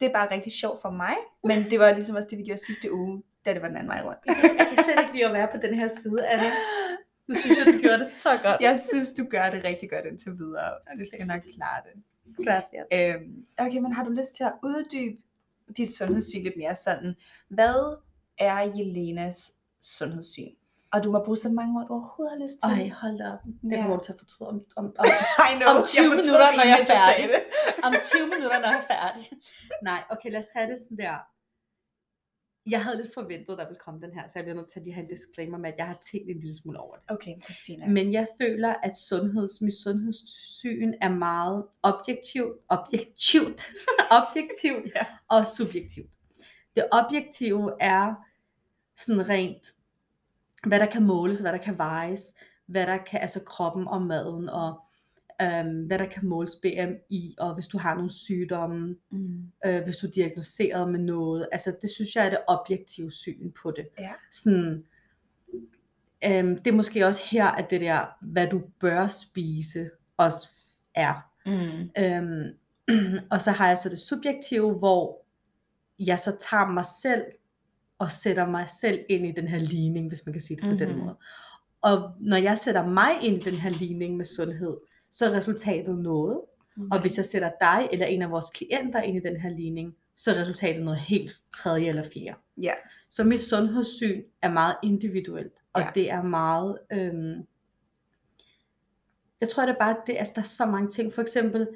[0.00, 1.14] det er bare rigtig sjovt for mig.
[1.44, 3.88] Men det var ligesom også det, vi gjorde sidste uge, da det var den anden
[3.88, 4.18] vej rundt.
[4.26, 6.50] Jeg kan slet ikke lide at være på den her side, Anna.
[7.28, 8.60] Nu synes jeg, du gjorde det så godt.
[8.60, 12.02] Jeg synes, du gør det rigtig godt indtil videre, du skal nok klare det.
[12.44, 12.86] Gracias.
[12.92, 15.16] Øhm, okay, men har du lyst til at uddybe
[15.76, 17.14] dit sundhedssyn lidt mere sådan?
[17.48, 17.96] Hvad
[18.38, 20.54] er Jelenas sundhedssyn?
[20.92, 22.70] Og du må bruge så mange ord, du overhovedet har lyst til.
[22.80, 23.42] Ej, hold da op.
[23.62, 23.76] Det Ja.
[23.82, 25.04] kommer du til at fortryde om, om, om,
[25.58, 27.24] know, om 20 jeg minutter, når jeg er færdig.
[27.86, 29.22] om 20 minutter, når jeg er færdig.
[29.88, 31.16] Nej, okay, lad os tage det sådan der.
[32.70, 34.84] Jeg havde lidt forventet, der ville komme den her, så jeg bliver nødt til at
[34.84, 37.04] lige have en disclaimer med, at jeg har tænkt en lille smule over det.
[37.10, 37.92] Okay, det er fint.
[37.92, 43.60] Men jeg føler, at sundheds, mit sundhedssyn er meget objektivt, objektivt,
[44.20, 45.06] objektivt Ja.
[45.28, 46.10] og subjektivt.
[46.76, 48.14] Det objektive er
[48.96, 49.74] sådan rent,
[50.66, 52.34] hvad der kan måles, hvad der kan vejes,
[52.66, 54.80] hvad der kan, altså kroppen og maden, og
[55.42, 59.42] øhm, hvad der kan måles BMI, og hvis du har nogle sygdomme, Mm.
[59.64, 61.48] øh, hvis du er diagnoseret med noget.
[61.52, 63.88] Altså det synes jeg er det objektive syn på det.
[63.98, 64.10] Ja.
[64.32, 64.84] Sådan,
[66.24, 70.48] øhm, det er måske også her, at det der, hvad du bør spise, også
[70.94, 71.14] er.
[71.46, 71.90] Mm.
[71.98, 72.56] Øhm,
[73.32, 75.22] og så har jeg så det subjektive, hvor
[75.98, 77.22] jeg så tager mig selv
[78.00, 80.66] og sætter mig selv ind i den her ligning, hvis man kan sige det på
[80.70, 80.78] mm-hmm.
[80.86, 80.98] den Mhm.
[81.04, 81.16] måde.
[81.82, 84.76] Og når jeg sætter mig ind i den her ligning med sundhed,
[85.10, 86.40] så er resultatet noget.
[86.76, 86.88] Mm.
[86.92, 89.96] Og hvis jeg sætter dig eller en af vores klienter ind i den her ligning,
[90.16, 92.38] så er resultatet noget helt tredje eller fjerde.
[92.56, 92.72] Ja.
[93.08, 95.86] Så mit sundhedssyn er meget individuelt, og Ja.
[95.86, 95.92] ja.
[95.94, 96.78] det er meget...
[96.92, 97.46] Øhm,
[99.40, 101.12] jeg tror det er bare, det, altså, der er så mange ting.
[101.12, 101.68] For eksempel,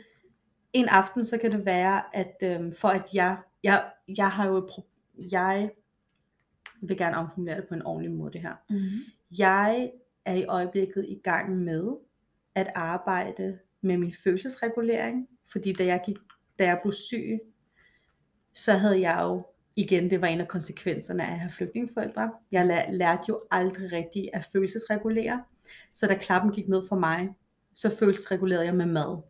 [0.72, 3.84] en aften, så kan det være, at øhm, for at jeg, jeg,
[4.16, 4.88] jeg har jo, et pro-
[5.30, 5.70] jeg
[6.88, 8.54] vil gerne omformulere det på en ordentlig måde det her.
[8.70, 8.78] Mm.
[9.38, 9.90] Jeg
[10.24, 11.92] er i øjeblikket i gang med
[12.54, 16.16] at arbejde med min følelsesregulering, fordi da jeg, gik,
[16.58, 17.40] da jeg blev syg,
[18.54, 22.86] så havde jeg jo, igen, det var en af konsekvenserne af at have flygtningeforældre, jeg
[22.92, 25.44] lærte jo aldrig rigtigt at følelsesregulere,
[25.92, 27.28] så da klappen gik ned for mig,
[27.72, 29.22] så følelsesregulerede jeg med mad,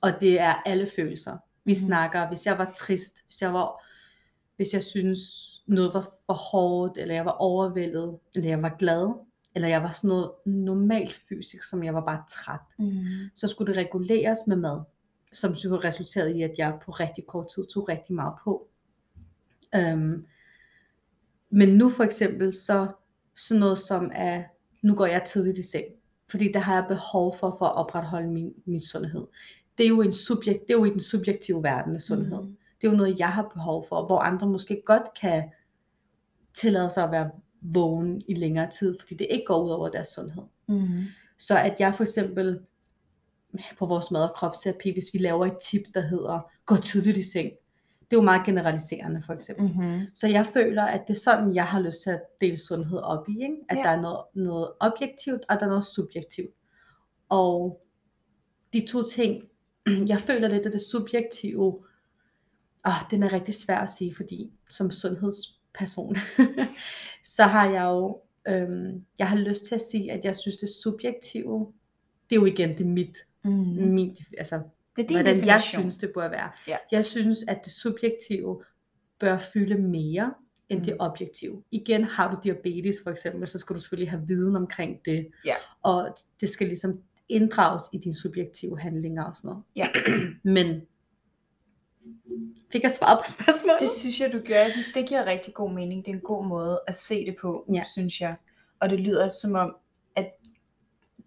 [0.00, 1.32] og det er alle følelser.
[1.64, 1.86] Vi mm-hmm.
[1.86, 3.84] snakker, hvis jeg var trist, hvis jeg var,
[4.56, 9.12] hvis jeg synes noget var for hårdt, eller jeg var overvældet, eller jeg var glad,
[9.54, 13.04] eller jeg var sådan noget normalt fysisk, som jeg var bare træt, Mm.
[13.34, 14.80] så skulle det reguleres med mad,
[15.32, 18.68] som så resulterede i, at jeg på rigtig kort tid tog rigtig meget på.
[19.74, 20.26] Øhm,
[21.50, 22.88] men nu for eksempel, så
[23.34, 24.44] sådan noget som at,
[24.82, 25.84] nu går jeg tidligt i seng,
[26.30, 29.26] fordi der har jeg behov for, for at opretholde min, min sundhed.
[29.78, 32.42] Det er jo en subjekt, det er jo i den subjektive verden af sundhed.
[32.42, 32.56] Mm.
[32.82, 35.50] Det er jo noget, jeg har behov for, hvor andre måske godt kan
[36.54, 40.08] tillade sig at være vågen i længere tid, fordi det ikke går ud over deres
[40.08, 40.42] sundhed.
[40.68, 41.04] Mm.
[41.38, 42.60] Så at jeg for eksempel
[43.78, 47.22] på vores mad- og kropsterapi, hvis vi laver et tip, der hedder, gå tidligt i
[47.22, 47.50] seng.
[48.00, 49.64] Det er jo meget generaliserende for eksempel.
[49.64, 50.00] Mm-hmm.
[50.14, 53.28] Så jeg føler, at det er sådan, jeg har lyst til at dele sundhed op
[53.28, 53.42] i.
[53.42, 53.56] Ikke?
[53.68, 53.82] At ja.
[53.82, 56.54] der er noget, noget objektivt, og der er noget subjektivt.
[57.28, 57.82] Og
[58.72, 59.42] de to ting,
[60.12, 61.84] jeg føler lidt, at det subjektive,
[62.86, 66.16] åh, den er rigtig svær at sige, fordi som sundhedsperson,
[67.36, 70.68] så har jeg jo, øhm, jeg har lyst til at sige, at jeg synes, det
[70.68, 71.72] subjektive,
[72.30, 73.50] det er jo igen det mit, Mm.
[73.92, 74.60] mit altså
[74.96, 75.82] Det er din hvordan jeg definition.
[75.82, 76.50] synes, det bør være.
[76.68, 76.76] Ja.
[76.92, 78.62] Jeg synes, at det subjektive
[79.20, 80.34] bør fylde mere
[80.68, 80.84] end Mm.
[80.84, 81.62] det objektive.
[81.70, 85.28] Igen har du diabetes for eksempel, så skal du selvfølgelig have viden omkring det.
[85.44, 85.54] Ja.
[85.82, 89.62] Og det skal ligesom inddrages i dine subjektive handlinger og sådan noget.
[89.76, 89.88] Ja.
[90.56, 90.80] Men
[92.72, 93.80] fik jeg svaret på spørgsmålet?
[93.80, 94.54] Det synes jeg, du gør.
[94.56, 96.04] Jeg synes, det giver rigtig god mening.
[96.04, 97.82] Det er en god måde at se det på, Ja.
[97.92, 98.34] synes jeg.
[98.80, 99.76] Og det lyder som om,
[100.16, 100.30] at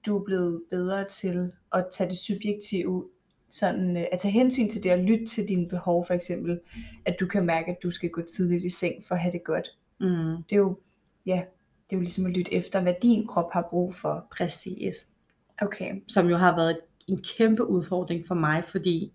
[0.05, 3.09] du er blevet bedre til at tage det subjektive,
[3.49, 6.59] sådan øh, at tage hensyn til det og lytte til dine behov for eksempel,
[7.05, 9.43] at du kan mærke, at du skal gå tidligt i seng for at have det
[9.43, 9.67] godt.
[9.99, 10.43] Mm.
[10.49, 10.77] Det er jo,
[11.25, 11.43] ja,
[11.89, 14.27] det er jo ligesom at lytte efter, hvad din krop har brug for.
[14.38, 15.07] Præcis.
[15.61, 16.01] Okay.
[16.07, 19.13] Som jo har været en kæmpe udfordring for mig, fordi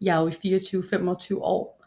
[0.00, 1.84] jeg er jo i 24-25 år.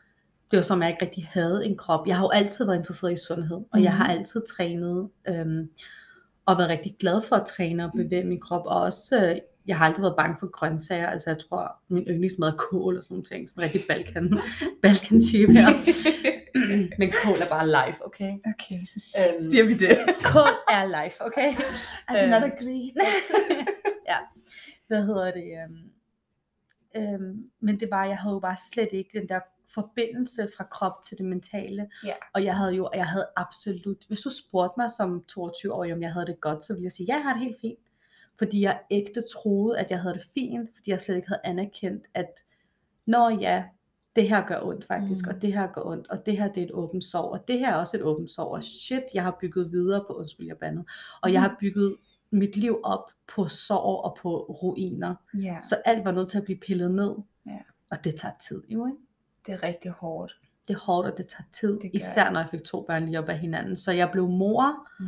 [0.52, 2.08] Det var som, jeg ikke rigtig havde en krop.
[2.08, 4.20] Jeg har jo altid været interesseret i sundhed, og jeg har Mhm.
[4.20, 5.70] altid trænet, øhm,
[6.46, 8.62] og været rigtig glad for at træne og bevæge min krop.
[8.66, 9.36] Og også, øh,
[9.68, 11.08] jeg har aldrig været bange for grøntsager.
[11.08, 13.50] Altså jeg tror, min yndlingsmad er kål og sådan nogle ting.
[13.50, 14.40] Sådan en rigtig Balkan,
[14.84, 15.68] Balkan-type her.
[17.00, 18.32] Men kål er bare life, okay?
[18.54, 19.98] Okay, så Øhm, siger vi det.
[20.34, 21.52] Kål er life, okay?
[22.10, 22.92] Do not Øhm, agree.
[24.08, 24.18] ja.
[24.88, 25.44] Hvad hedder det?
[25.64, 25.91] Øhm,
[26.96, 29.40] øhm, men det var, jeg havde jo bare slet ikke den der
[29.74, 31.90] forbindelse fra krop til det mentale.
[32.06, 32.14] Ja.
[32.34, 36.14] Og jeg havde jo, jeg havde absolut, hvis du spurgte mig som 22-årig, om jeg
[36.14, 37.80] havde det godt, så ville jeg sige, ja, jeg har det helt fint.
[38.38, 42.06] Fordi jeg ægte troede, at jeg havde det fint, fordi jeg slet ikke havde anerkendt,
[42.14, 42.30] at
[43.06, 43.64] når ja,
[44.16, 45.36] det her gør ondt faktisk, Mm.
[45.36, 47.60] og det her gør ondt, og det her det er et åbent sår, og det
[47.60, 50.58] her er også et åbent sår, og shit, jeg har bygget videre på, undskyld jeg
[50.58, 50.86] bandede,
[51.22, 51.50] og jeg Mm.
[51.50, 51.98] har bygget
[52.32, 55.16] mit liv op på sår og på ruiner.
[55.34, 57.16] Ja, Så alt var nødt til at blive pillet ned.
[57.46, 57.60] Ja.
[57.90, 58.98] Og det tager tid jo, ikke?
[59.46, 60.40] det er rigtig hårdt.
[60.68, 61.80] Det er hårdt, og det tager tid.
[61.80, 63.76] Det især når jeg fik to børn lige op af hinanden.
[63.76, 65.06] Så jeg blev mor Mm.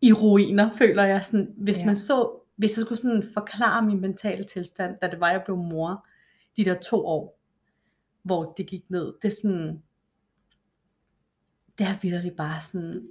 [0.00, 1.24] i ruiner, føler jeg.
[1.24, 1.86] Sådan, hvis Ja.
[1.86, 5.56] man så, hvis jeg skulle sådan forklare min mentale tilstand, da det var, jeg blev
[5.56, 6.06] mor,
[6.56, 7.38] de der to år,
[8.22, 9.82] hvor det gik ned, det er sådan,
[11.78, 13.08] det er virkelig bare sådan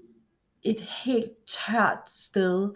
[0.64, 2.72] et helt tørt sted,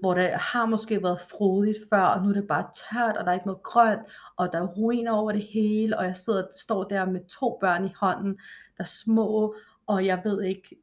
[0.00, 3.30] hvor der har måske været frodigt før, og nu er det bare tørt, og der
[3.30, 4.00] er ikke noget grønt,
[4.36, 7.84] og der er ruiner over det hele, og jeg sidder, står der med to børn
[7.84, 8.32] i hånden,
[8.76, 9.54] der er små,
[9.86, 10.76] og jeg ved ikke,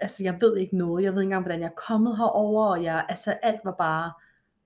[0.00, 2.82] altså jeg ved ikke noget, jeg ved ikke engang, hvordan jeg er kommet herover, og
[2.84, 4.12] jeg, altså alt var bare,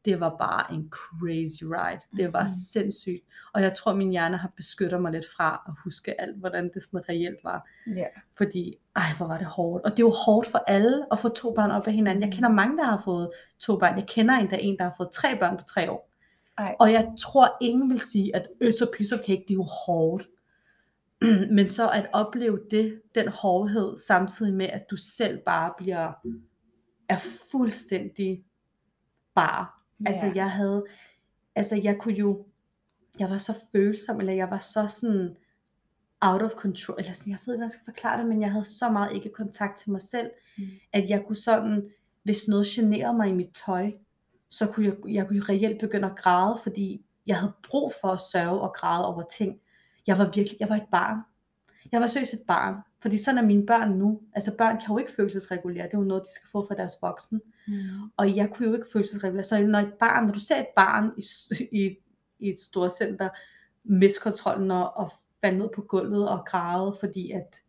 [0.05, 2.49] det var bare en crazy ride, det var Mhm.
[2.73, 6.71] sindssygt, og jeg tror min hjerne har beskyttet mig lidt fra at huske alt, hvordan
[6.75, 8.05] det sådan reelt var, Ja.
[8.37, 9.85] fordi, ej, hvor var det hårdt.
[9.85, 12.23] Og det er jo hårdt for alle at få to børn op af hinanden.
[12.23, 12.33] Jeg Mm.
[12.35, 13.97] kender mange, der har fået to børn.
[13.99, 16.09] Jeg kender endda en, der har fået tre børn på tre år.
[16.59, 16.77] Ej.
[16.81, 20.29] Og jeg tror, ingen vil sige, at øs og of cake, det er jo hårdt.
[21.57, 26.13] Men så at opleve det, den hårdhed, samtidig med, at du selv bare bliver,
[27.09, 27.19] er
[27.51, 28.45] fuldstændig
[30.07, 30.85] Altså jeg havde,
[31.55, 32.45] altså jeg kunne jo,
[33.19, 35.37] jeg var så følsom, eller jeg var så sådan
[36.21, 38.51] out of control, eller sådan, jeg ved ikke, hvordan jeg skal forklare det, men jeg
[38.53, 40.65] havde så meget ikke kontakt til mig selv, Mm.
[40.93, 41.91] at jeg kunne sådan,
[42.23, 43.93] hvis noget generede mig i mit tøj,
[44.49, 48.21] så kunne jeg, jeg kunne reelt begynde at græde, fordi jeg havde brug for at
[48.33, 49.61] sørge og græde over ting.
[50.07, 51.19] Jeg var virkelig, jeg var et barn.
[51.93, 54.21] Jeg var seriøst et barn, fordi sådan er mine børn nu.
[54.33, 56.93] Altså børn kan jo ikke følelsesregulere, det er jo noget, de skal få fra deres
[57.03, 57.41] voksen.
[57.67, 57.75] Mm.
[58.17, 59.45] Og jeg kunne jo ikke følelsesregulere.
[59.45, 61.25] Så når et barn, når du ser et barn i,
[61.73, 61.97] i,
[62.39, 63.29] i et stort center,
[63.85, 67.61] miste kontrollen og, og falde ned på gulvet og græde, fordi at,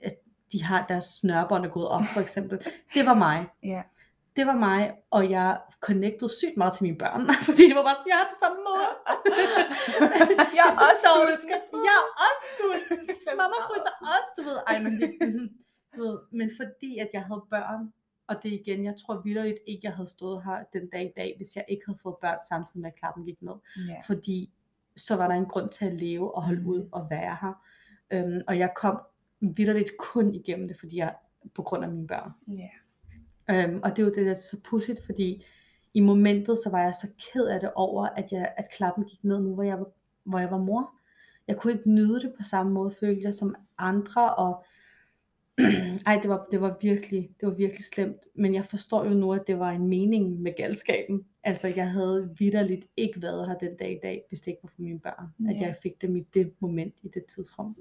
[0.00, 0.14] at
[0.52, 2.58] de har deres snørbånd er gået op, for eksempel.
[2.94, 3.46] Det var mig.
[3.62, 3.82] Ja.
[4.36, 7.96] Det var mig, og jeg connectede sygt meget til mine børn, fordi det var bare
[7.98, 8.88] sådan, jeg er på samme måde.
[10.58, 11.50] Jeg er også sulten.
[11.88, 13.00] Jeg er også sulten.
[13.40, 14.58] Mamma fryser også, du ved.
[14.68, 15.08] Ej, men, det,
[15.94, 17.92] du ved, men fordi at jeg havde børn,
[18.26, 21.34] og det igen, jeg tror vildt ikke, jeg havde stået her den dag i dag,
[21.36, 23.54] hvis jeg ikke havde fået børn samtidig med, at klappen gik ned.
[23.88, 24.00] Ja.
[24.06, 24.52] Fordi
[24.96, 27.52] så var der en grund til at leve og holde ud og være her.
[28.10, 29.00] Øhm, og jeg kom
[29.40, 31.14] vildt kun igennem det, fordi jeg,
[31.54, 32.30] på grund af mine børn.
[32.48, 32.68] Ja.
[33.50, 35.44] Øhm, og det er jo det, der er så pudsigt, fordi
[35.94, 39.24] i momentet, så var jeg så ked af det over, at, jeg, at klappen gik
[39.24, 39.86] ned nu, hvor jeg, var,
[40.24, 40.94] hvor jeg var mor.
[41.48, 44.64] Jeg kunne ikke nyde det på samme måde, følte jeg, som andre, og
[46.06, 49.32] ej, det var, det var virkelig, det var virkelig slemt, men jeg forstår jo nu,
[49.32, 51.26] at det var en mening med galskaben.
[51.44, 54.68] Altså, jeg havde vidderligt ikke været her den dag i dag, hvis det ikke var
[54.68, 55.66] for mine børn, at Ja.
[55.66, 57.76] jeg fik dem i det moment, i det tidsrum.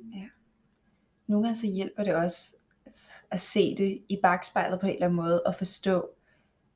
[1.27, 2.55] Nogle gange så hjælper det også
[3.31, 6.09] at se det i bagspejlet på en eller anden måde, og forstå,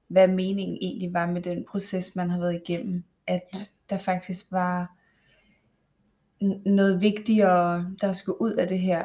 [0.08, 3.04] hvad meningen egentlig var med den proces, man har været igennem.
[3.28, 3.60] At Ja.
[3.90, 4.96] der faktisk var
[6.70, 9.04] noget vigtigere, der skulle ud af det her.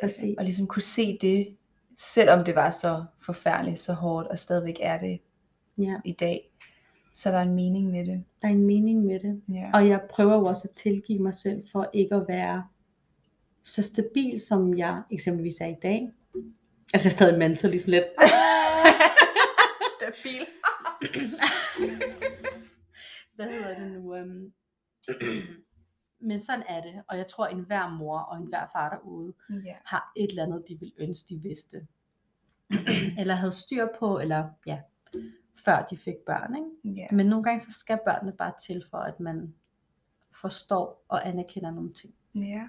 [0.00, 0.34] Præcis.
[0.38, 1.56] Og ligesom kunne se det,
[1.96, 5.20] selvom det var så forfærdeligt, så hårdt, og stadigvæk er det
[5.78, 6.52] Ja, i dag.
[7.14, 8.24] Så der er en mening med det.
[8.42, 9.42] der er en mening med det.
[9.48, 9.70] Ja.
[9.74, 12.64] Og jeg prøver jo også at tilgive mig selv for ikke at være
[13.64, 16.10] så stabil, som jeg eksempelvis er i dag.
[16.94, 18.04] Altså jeg er stadig mentally sådan lidt.
[19.98, 20.44] Stabil.
[23.36, 24.14] Hvad hedder det nu?
[24.16, 24.52] øhm,
[26.20, 27.02] Men sådan er det.
[27.08, 29.74] Og jeg tror, at enhver mor og enhver far derude Ja.
[29.84, 31.86] har et eller andet, de vil ønske, de vidste.
[33.20, 34.80] eller havde styr på, eller ja,
[35.64, 36.54] før de fik børn.
[36.56, 37.00] Ikke?
[37.00, 37.06] Ja.
[37.16, 39.54] Men nogle gange så skal børnene bare til for, at man
[40.40, 42.14] forstår og anerkender nogle ting.
[42.34, 42.68] Ja.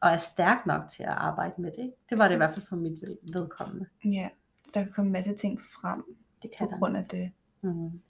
[0.00, 1.92] Og er stærk nok til at arbejde med det.
[2.10, 3.86] Det var det i hvert fald for mit ved- vedkommende.
[4.04, 4.28] Ja.
[4.64, 6.02] Så der kan komme en masse ting frem
[6.42, 6.78] Det på kan der.
[6.78, 7.32] grund af det.
[7.60, 8.00] Mm.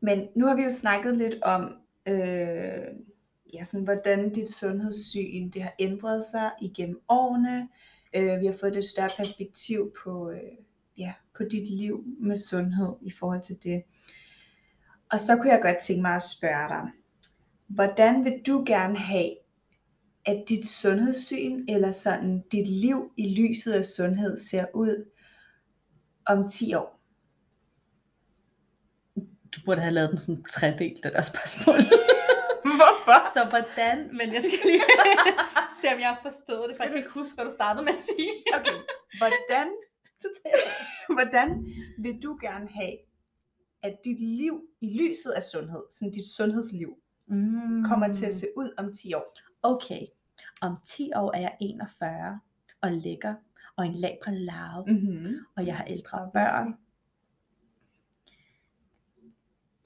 [0.00, 2.84] Men nu har vi jo snakket lidt om, øh,
[3.54, 7.68] ja, sådan, hvordan dit sundhedssyn det har ændret sig igennem årene.
[8.14, 10.38] Øh, vi har fået et større perspektiv på, øh,
[10.98, 13.82] ja, på dit liv med sundhed i forhold til det.
[15.10, 16.90] Og så kunne jeg godt tænke mig at spørge dig,
[17.66, 19.30] hvordan vil du gerne have,
[20.26, 25.10] at dit sundhedssyn eller sådan dit liv i lyset af sundhed ser ud
[26.26, 27.00] om 10 år?
[29.54, 31.76] Du burde have lavet den sådan tredelt, det der spørgsmål.
[32.78, 33.18] Hvorfor?
[33.34, 34.82] så hvordan, men jeg skal lige
[35.80, 37.92] se, om jeg har forstået det, for jeg kan ikke huske, hvad du startede med
[37.92, 38.30] at sige.
[38.58, 38.78] Okay,
[39.18, 39.66] hvordan,
[41.14, 41.66] hvordan
[41.98, 42.96] vil du gerne have,
[43.82, 46.90] at dit liv i lyset af sundhed, sådan dit sundhedsliv,
[47.26, 47.84] Mm.
[47.84, 49.36] kommer til at se ud om 10 år?
[49.64, 50.06] Okay,
[50.60, 52.40] om 10 år er jeg 41
[52.80, 53.34] og lækker
[53.76, 55.36] og en labre larve, Mm-hmm.
[55.56, 56.76] og jeg har ældre børn.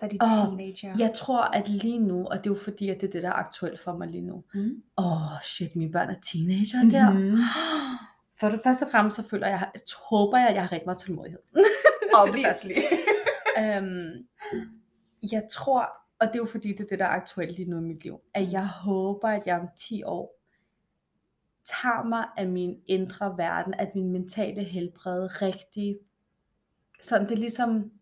[0.00, 0.94] Der er de teenager.
[0.98, 3.28] Jeg tror, at lige nu, og det er jo fordi, at det er det, der
[3.28, 4.44] er aktuelt for mig lige nu.
[4.54, 4.82] Mm.
[4.98, 7.10] Åh, oh, shit, mine børn er teenager der.
[7.12, 7.38] Mhm.
[8.40, 10.86] For det første og fremmest, så føler jeg, jeg håber jeg, at jeg har rigtig
[10.86, 11.40] meget tålmodighed.
[12.14, 12.70] Obviously.
[13.62, 14.26] øhm,
[15.32, 15.88] jeg tror,
[16.20, 18.04] og det er jo fordi, det er det, der er aktuelt lige nu i mit
[18.04, 20.34] liv, at jeg håber, at jeg om 10 år
[21.64, 25.98] tager mig af min indre verden, at min mentale helbred rigtig,
[27.02, 27.92] sådan det er ligesom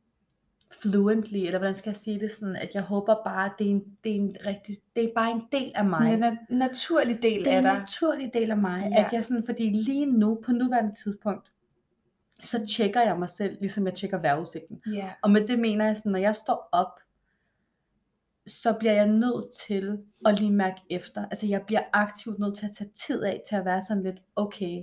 [0.83, 3.71] fluently, eller hvordan skal jeg sige det, sådan, at jeg håber bare, at det er
[3.71, 5.97] en, det er en rigtig, det er bare en del af mig.
[5.99, 7.79] Sådan en nat- naturlig del det er af en dig.
[7.79, 9.05] naturlig del af mig, Ja.
[9.07, 11.53] at jeg sådan, fordi lige nu, på nuværende tidspunkt,
[12.41, 14.83] så tjekker jeg mig selv, ligesom jeg tjekker vejrudsigten.
[14.95, 15.13] Ja.
[15.23, 17.01] Og med det mener jeg sådan, når jeg står op,
[18.47, 21.25] så bliver jeg nødt til at lige mærke efter.
[21.25, 24.23] Altså jeg bliver aktivt nødt til at tage tid af til at være sådan lidt,
[24.37, 24.83] okay,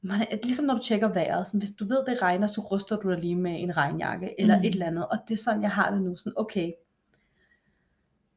[0.00, 3.10] man, ligesom når du tjekker vejret, sådan, hvis du ved det regner, så ruster du
[3.10, 4.64] dig lige med en regnjakke, eller Mhm.
[4.64, 5.06] et eller andet.
[5.08, 6.72] Og det er sådan, jeg har det nu, sådan, okay,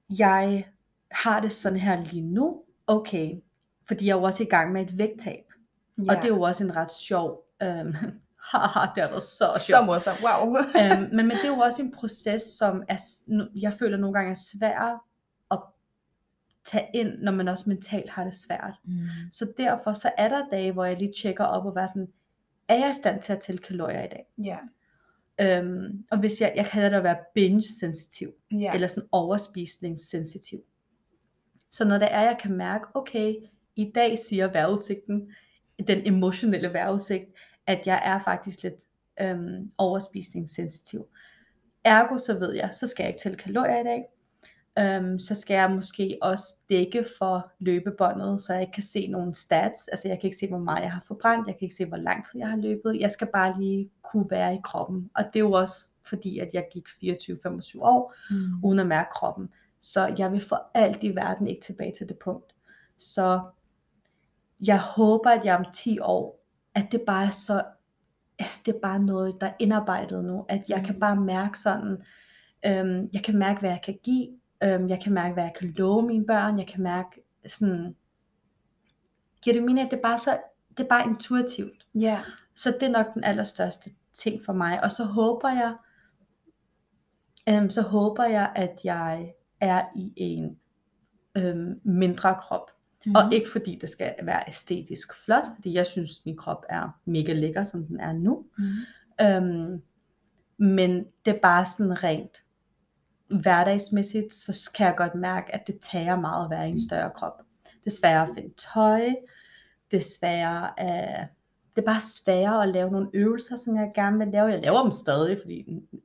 [0.10, 0.66] jeg
[1.12, 3.42] har det sådan her lige nu, okay,
[3.88, 5.44] fordi jeg er jo også i gang med et vægttab.
[5.98, 6.04] ja.
[6.10, 7.96] Og det er jo også en ret sjov, øhm,
[8.52, 9.80] haha, det er da så sjovt.
[9.80, 10.20] så morsomt.
[10.24, 10.56] Wow.
[10.82, 12.98] øhm, men, men det er jo også en proces, som er,
[13.56, 15.06] jeg føler nogle gange er svær
[15.52, 15.60] at
[16.66, 18.74] tage ind, når man også mentalt har det svært.
[18.84, 18.98] Mm.
[19.32, 22.08] Så derfor så er der dage, hvor jeg lige tjekker op og være sådan,
[22.68, 24.26] er jeg i stand til at tælle kalorier i dag?
[24.38, 24.58] Ja.
[25.42, 28.74] Øhm, og hvis jeg, jeg kalder det at være binge-sensitiv, Ja.
[28.74, 30.60] eller sådan overspisningssensitiv.
[31.70, 33.36] Så når det er, jeg kan mærke, okay,
[33.76, 35.32] i dag siger vejrudsigten,
[35.88, 37.26] den emotionelle vejrudsigt,
[37.72, 38.74] at jeg er faktisk lidt
[39.22, 41.08] øhm, overspisningssensitiv.
[41.84, 44.04] Ergo så ved jeg, så skal jeg ikke tælle kalorier i dag.
[44.80, 49.36] Øhm, så skal jeg måske også dække for løbebåndet, så jeg ikke kan se nogle
[49.36, 49.88] stats.
[49.88, 51.48] Altså jeg kan ikke se, hvor meget jeg har forbrændt.
[51.48, 53.00] Jeg kan ikke se, hvor lang tid jeg har løbet.
[53.00, 55.10] Jeg skal bare lige kunne være i kroppen.
[55.16, 58.64] Og det er jo også fordi, at jeg gik 24-25 år, Mm.
[58.64, 59.50] uden at mærke kroppen.
[59.80, 62.56] Så jeg vil for alt i verden ikke tilbage til det punkt.
[62.98, 63.42] Så
[64.62, 66.41] jeg håber, at jeg om 10 år,
[66.76, 67.64] at det bare er så,
[68.40, 71.00] altså det er bare noget, der er indarbejdet nu, at jeg kan Mm.
[71.00, 72.04] bare mærke sådan,
[72.66, 74.28] øhm, jeg kan mærke, hvad jeg kan give,
[74.64, 77.96] øhm, jeg kan mærke, hvad jeg kan love mine børn, jeg kan mærke sådan,
[79.42, 80.38] giver det mening, at det er bare så,
[80.78, 81.88] det er bare intuitivt.
[81.96, 82.22] Ja.
[82.56, 84.84] Så det er nok den allerstørste ting for mig.
[84.84, 85.76] Og så håber jeg,
[87.50, 90.60] øhm, så håber jeg, at jeg er i en
[91.38, 92.72] øhm, mindre krop.
[93.06, 93.16] Mm.
[93.16, 97.34] Og ikke fordi det skal være æstetisk flot, fordi jeg synes, min krop er mega
[97.34, 98.46] lækker, som den er nu.
[98.58, 99.26] Mm.
[99.26, 99.82] Øhm,
[100.58, 102.44] men det er bare sådan rent
[103.30, 107.12] hverdagsmæssigt, så kan jeg godt mærke, at det tager meget at være i en større
[107.16, 107.42] krop.
[107.64, 109.14] Det er sværere at finde tøj,
[109.92, 111.28] det er sværere at,
[111.76, 114.48] det er bare sværere at lave nogle øvelser, som jeg gerne vil lave.
[114.48, 115.56] Jeg laver dem stadig, fordi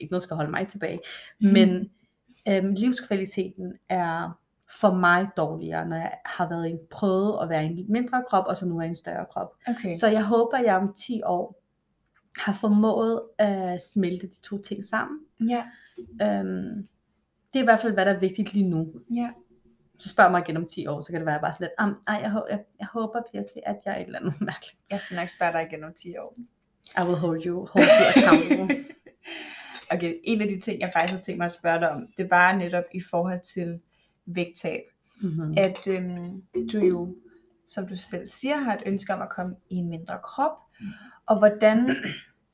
[0.01, 1.01] ikke noget skal holde mig tilbage.
[1.41, 1.91] Men
[2.49, 4.39] øhm, livskvaliteten er
[4.81, 8.25] for mig dårligere, når jeg har været i en prøvet at være en lidt mindre
[8.29, 9.53] krop, og så nu er en større krop.
[9.67, 9.95] Okay.
[9.95, 11.63] Så jeg håber, at jeg om 10 år
[12.39, 15.19] har formået at smelte de to ting sammen.
[15.49, 15.65] Ja.
[15.99, 16.89] Øhm,
[17.53, 18.93] det er i hvert fald, hvad der er vigtigt lige nu.
[19.15, 19.31] Ja.
[19.99, 21.97] Så spørg mig igen om 10 år, så kan det være bare sådan lidt, "Am,
[22.07, 24.79] ej, jeg, jeg, jeg håber virkelig, at jeg er et eller andet mærkeligt.
[24.91, 26.35] Jeg skal nok spørge dig igen om 10 år.
[26.99, 28.85] I will hold you, hold you accountable.
[29.93, 32.31] okay, en af de ting, jeg faktisk har tænkt mig at spørge dig om, det
[32.31, 33.81] var netop i forhold til
[34.27, 34.83] vægttab.
[35.23, 35.55] mm-hmm.
[35.57, 37.17] At øhm, du jo,
[37.67, 40.53] som du selv siger, har et ønske om at komme i en mindre krop.
[41.27, 41.97] Og hvordan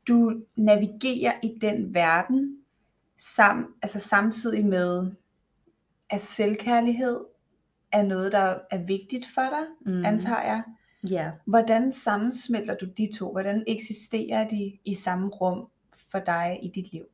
[0.08, 2.58] du navigerer i den verden,
[3.18, 5.10] sam, altså samtidig med,
[6.10, 7.20] at selvkærlighed
[7.92, 9.92] er noget, der er vigtigt for dig, Mm.
[9.98, 10.04] mm.
[10.04, 10.62] antager jeg.
[11.10, 11.30] Ja.
[11.44, 13.30] Hvordan sammensmelter du de to?
[13.32, 15.68] Hvordan eksisterer de i samme rum
[16.10, 17.04] for dig i dit liv?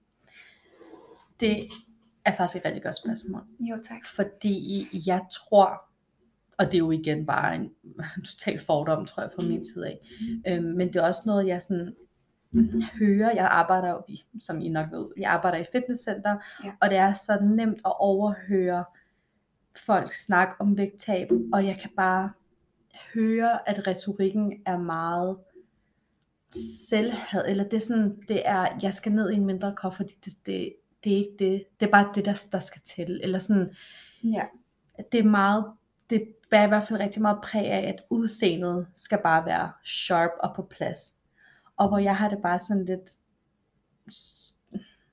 [1.40, 1.68] Det
[2.32, 3.42] er faktisk et rigtig godt spørgsmål.
[3.60, 4.06] Jo, tak.
[4.06, 5.82] Fordi jeg tror,
[6.58, 7.70] og det er jo igen bare en
[8.30, 9.98] total fordom, tror jeg, fra min side af.
[10.48, 11.94] Øhm, men det er også noget, jeg sådan
[12.98, 13.30] hører.
[13.34, 16.72] Jeg arbejder jo, i, som I nok ved, jeg arbejder i fitnesscenter, Ja.
[16.80, 18.84] og det er så nemt at overhøre
[19.86, 22.32] folk snakke om vægttab, og jeg kan bare
[23.14, 25.36] høre, at retorikken er meget
[26.88, 30.12] selvhad, eller det er sådan, det er, jeg skal ned i en mindre krop, fordi
[30.24, 30.72] det, det,
[31.04, 33.74] det er ikke det, det er bare det, der, der skal til, eller sådan,
[34.24, 34.44] Ja.
[35.12, 35.64] det er meget,
[36.10, 40.30] det bærer i hvert fald rigtig meget præg af, at udseendet skal bare være sharp
[40.40, 41.14] og på plads.
[41.76, 43.10] Og hvor jeg har det bare sådan lidt,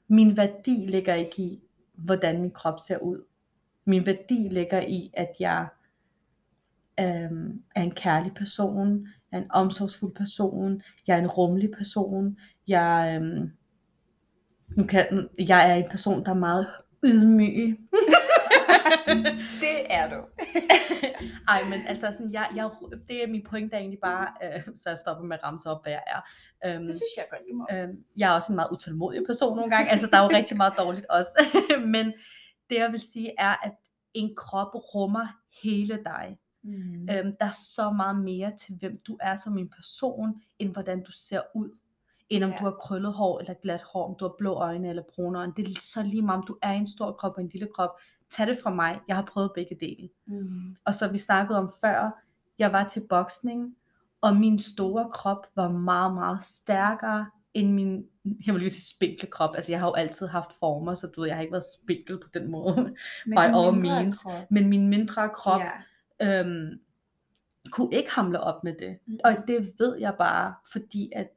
[0.07, 1.61] min værdi ligger ikke i,
[1.93, 3.25] hvordan min krop ser ud.
[3.86, 5.67] Min værdi ligger i, at jeg
[6.99, 13.19] øhm, er en kærlig person, er en omsorgsfuld person, jeg er en rummelig person, jeg,
[13.21, 13.51] øhm,
[14.68, 16.68] nu kan, jeg er en person, der er meget
[17.05, 17.80] ydmyg.
[19.61, 20.26] Det er du.
[21.53, 22.70] Ej, men altså sådan, jeg, jeg,
[23.07, 25.84] det er min pointe er egentlig bare, øh, så jeg stopper med at ramse op,
[25.84, 26.22] hvad jeg er.
[26.66, 27.68] Øhm, Det synes jeg godt, du må.
[27.72, 30.57] øhm, jeg er også en meget utålmodig person nogle gange, altså der er jo rigtig
[30.57, 31.30] meget dårligt også.
[31.95, 32.05] men
[32.70, 33.72] det jeg vil sige er, at
[34.13, 35.28] en krop rummer
[35.63, 36.38] hele dig.
[36.63, 37.09] Mm.
[37.11, 41.03] Øhm, der er så meget mere til, hvem du er som en person, end hvordan
[41.03, 41.70] du ser ud.
[42.30, 42.57] End om Ja.
[42.59, 45.53] du har krøllet hår eller glat hår, om du har blå øjne eller brune øjne.
[45.57, 47.89] Det er så lige meget, om du er en stor krop og en lille krop.
[48.30, 48.99] Tag det fra mig.
[49.07, 50.09] Jeg har prøvet begge dele.
[50.26, 50.76] Mm.
[50.86, 52.23] Og så vi snakkede om før,
[52.59, 53.76] jeg var til boksning,
[54.21, 58.05] og min store krop var meget, meget stærkere end min,
[58.45, 59.55] jeg vil lige sige spinkle krop.
[59.55, 62.17] Altså jeg har jo altid haft former, så du ved, jeg har ikke været spinkel
[62.19, 62.76] på den måde.
[63.26, 64.23] Men By all means.
[64.23, 64.51] krop.
[64.51, 65.61] Men min mindre krop
[66.21, 66.39] Ja.
[66.39, 66.80] øhm,
[67.71, 68.97] kunne ikke hamle op med det.
[69.05, 69.19] Mhm.
[69.23, 71.30] Og det ved jeg bare, fordi at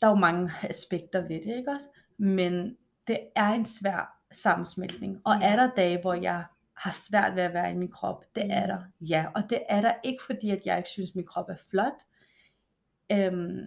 [0.00, 1.88] der er jo mange aspekter ved det, ikke også?
[2.18, 2.76] Men
[3.06, 5.20] det er en svær sammensmeltning.
[5.24, 6.44] Og er der dage, hvor jeg
[6.74, 8.24] har svært ved at være i min krop?
[8.34, 8.68] Det er Mhm.
[8.68, 9.26] der, ja.
[9.34, 11.92] Og det er der ikke, fordi at jeg ikke synes, min krop er flot.
[13.12, 13.66] Øhm,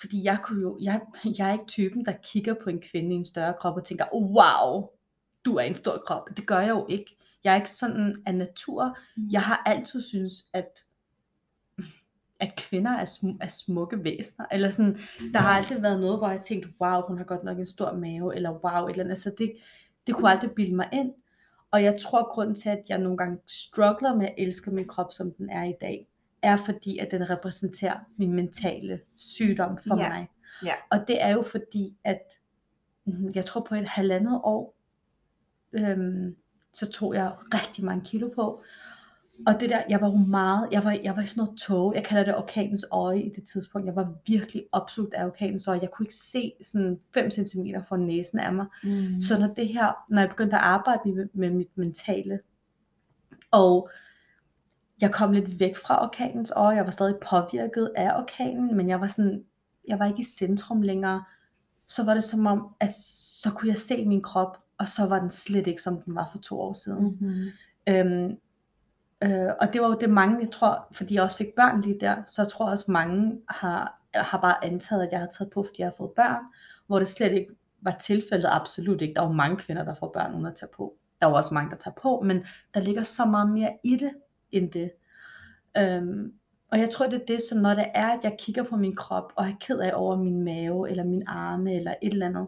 [0.00, 1.00] fordi jeg kunne jo, jeg,
[1.38, 4.04] jeg er ikke typen, der kigger på en kvinde i en større krop og tænker,
[4.14, 4.90] wow,
[5.44, 6.22] du er en stor krop.
[6.36, 7.16] Det gør jeg jo ikke.
[7.44, 8.98] Jeg er ikke sådan af natur.
[9.16, 9.28] Mm.
[9.30, 10.84] Jeg har altid synes, at
[12.40, 14.46] at kvinder er, sm- er smukke væsener.
[14.52, 14.96] Eller sådan,
[15.32, 17.92] der har aldrig været noget, hvor jeg tænkte, wow, hun har godt nok en stor
[17.92, 19.10] mave, eller wow, et eller andet.
[19.10, 19.52] Altså det,
[20.06, 21.12] det kunne aldrig bilde mig ind.
[21.70, 25.12] Og jeg tror, grunden til, at jeg nogle gange struggler med at elske min krop,
[25.12, 26.08] som den er i dag,
[26.42, 30.08] er fordi, at den repræsenterer min mentale sygdom for Ja.
[30.08, 30.28] mig.
[30.64, 30.72] Ja.
[30.90, 32.22] Og det er jo fordi, at
[33.04, 34.74] mm, jeg tror på et halvandet år,
[35.72, 36.36] øhm,
[36.72, 38.62] så tog jeg rigtig mange kilo på.
[39.46, 41.94] Og det der, jeg var jo meget, jeg var, jeg var i sådan noget tog,
[41.94, 45.78] jeg kalder det orkanens øje i det tidspunkt, jeg var virkelig opslugt af orkanens øje,
[45.82, 49.20] jeg kunne ikke se sådan 5 cm fra næsen af mig, Mm.
[49.20, 52.40] så når det her, når jeg begyndte at arbejde med, med mit mentale,
[53.50, 53.90] og
[55.00, 59.00] jeg kom lidt væk fra orkanens øje, jeg var stadig påvirket af orkanen, men jeg
[59.00, 59.44] var sådan,
[59.88, 61.24] jeg var ikke i centrum længere,
[61.88, 62.94] så var det som om, at
[63.42, 66.28] så kunne jeg se min krop, og så var den slet ikke, som den var
[66.32, 67.04] for to år siden.
[67.20, 67.46] Mm-hmm.
[67.88, 68.38] Øhm,
[69.24, 72.00] øh, og det var jo det mange, jeg tror, fordi jeg også fik børn lige
[72.00, 75.62] der, så jeg tror også mange har, har bare antaget, at jeg har taget på,
[75.62, 76.42] fordi jeg har fået børn,
[76.86, 77.50] hvor det slet ikke
[77.80, 79.14] var tilfældet, absolut ikke.
[79.14, 80.96] Der er jo mange kvinder, der får børn uden at tage på.
[81.20, 82.44] Der er jo også mange, der tager på, men
[82.74, 84.10] der ligger så meget mere i det,
[84.52, 84.90] end det.
[85.78, 86.32] Øhm,
[86.70, 88.96] og jeg tror, det er det, så når det er, at jeg kigger på min
[88.96, 92.46] krop, og er ked af over min mave, eller min arme, eller et eller andet,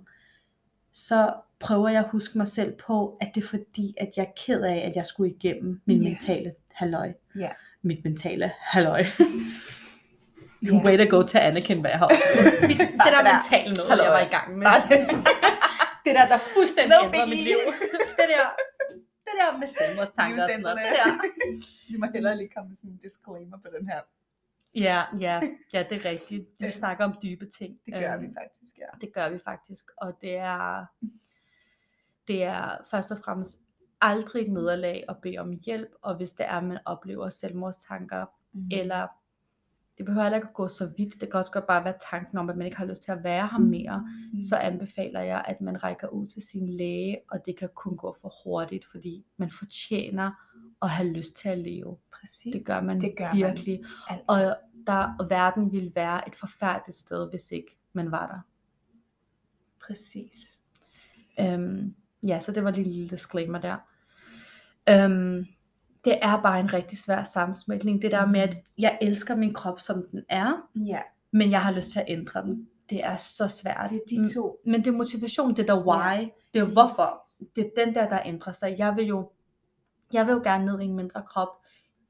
[0.93, 4.33] så prøver jeg at huske mig selv på, at det er fordi, at jeg er
[4.47, 6.09] ked af, at jeg skulle igennem min Ja.
[6.11, 7.13] mentale halløj.
[7.45, 7.51] Ja.
[7.83, 9.05] Mit mentale halløj.
[10.63, 10.73] Ja.
[10.87, 12.53] Way to go til Anakin, hvad jeg har oplevet.
[13.05, 13.35] det der der.
[13.37, 14.05] mentale noget, Halløj.
[14.07, 14.67] jeg var i gang med.
[14.91, 14.99] Det.
[16.05, 17.59] det der, der fuldstændig No ændrede mit liv.
[18.19, 18.45] det der,
[19.27, 20.79] det der med selvmordstanker og sådan noget.
[20.79, 21.11] Det der.
[21.93, 24.01] Vi må hellere lige komme med sådan en disclaimer på den her.
[24.75, 25.41] Ja, ja,
[25.75, 26.43] ja, det er rigtigt.
[26.61, 26.71] Vi Ja.
[26.71, 27.73] snakker om dybe ting.
[27.87, 28.91] Det gør Øhm, vi faktisk, ja.
[29.01, 30.87] Det gør vi faktisk, og det er,
[32.29, 33.57] det er først og fremmest
[34.01, 38.27] aldrig et nederlag at bede om hjælp, og hvis det er, at man oplever selvmordstanker,
[38.53, 38.69] Mm.
[38.73, 39.07] eller
[39.99, 42.39] det behøver heller ikke at gå så vidt, det kan også godt bare være tanken
[42.39, 44.43] om, at man ikke har lyst til at være her mere, Mm.
[44.43, 48.17] så anbefaler jeg, at man rækker ud til sin læge, og det kan kun gå
[48.21, 50.31] for hurtigt, fordi man fortjener
[50.83, 51.97] at have lyst til at leve.
[52.21, 52.53] Præcis.
[52.53, 53.81] Det gør man det gør virkelig.
[53.81, 54.19] Man.
[54.19, 54.25] Altså.
[54.29, 58.41] Og der verden ville være et forfærdeligt sted, hvis ikke man var der.
[59.87, 60.59] Præcis.
[61.41, 63.77] Øhm, ja, så det var lige en lille disclaimer der.
[64.89, 65.47] Øhm,
[66.05, 68.03] det er bare en rigtig svær sammensmeltning.
[68.03, 71.01] Det der med, at jeg elsker min krop, som den er, Ja,
[71.33, 72.69] men jeg har lyst til at ændre den.
[72.91, 73.91] Det er så svært.
[73.91, 74.61] det er de to.
[74.67, 76.21] Men det er motivation, det er der why.
[76.21, 77.29] Ja, det er hvorfor.
[77.57, 78.75] Det er den der, der ændrer sig.
[78.79, 79.31] Jeg vil jo,
[80.13, 81.49] jeg vil jo gerne ned i en mindre krop,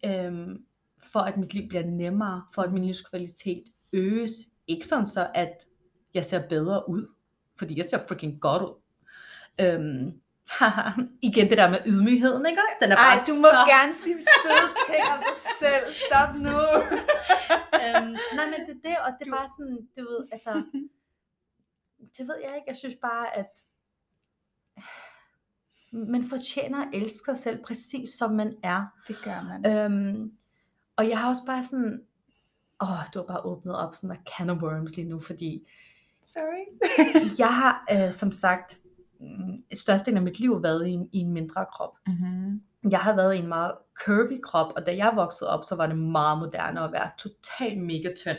[0.04, 0.64] øhm,
[1.02, 4.32] for at mit liv bliver nemmere, for at min livskvalitet øges.
[4.66, 5.66] Ikke sådan så, at
[6.14, 7.06] jeg ser bedre ud,
[7.58, 8.74] fordi jeg ser freaking godt ud.
[9.60, 10.20] Øhm,
[11.28, 12.76] igen det der med ydmygheden, ikke også?
[12.82, 13.64] Den er bare Ej, du må så...
[13.74, 15.86] gerne sige søde ting om dig selv.
[16.06, 16.58] Stop nu.
[17.82, 20.50] øhm, nej, men det er det, og det er bare sådan, du ved, altså,
[22.16, 23.50] det ved jeg ikke, jeg synes bare, at
[25.92, 28.86] man fortjener at elske sig selv præcis som man er.
[29.08, 29.72] Det gør man.
[29.72, 30.32] Øhm,
[30.96, 32.02] og jeg har også bare sådan,
[32.82, 35.68] åh, du har bare åbnet op sådan en can of worms lige nu, fordi
[36.24, 36.64] Sorry.
[37.38, 38.79] jeg har, øh, som sagt,
[39.74, 41.96] størstedelen af mit liv været i en, i en mindre krop.
[42.06, 42.62] Mm-hmm.
[42.90, 45.86] Jeg har været i en meget curvy krop, og da jeg voksede op, så var
[45.86, 48.38] det meget moderne at være totalt mega tynd.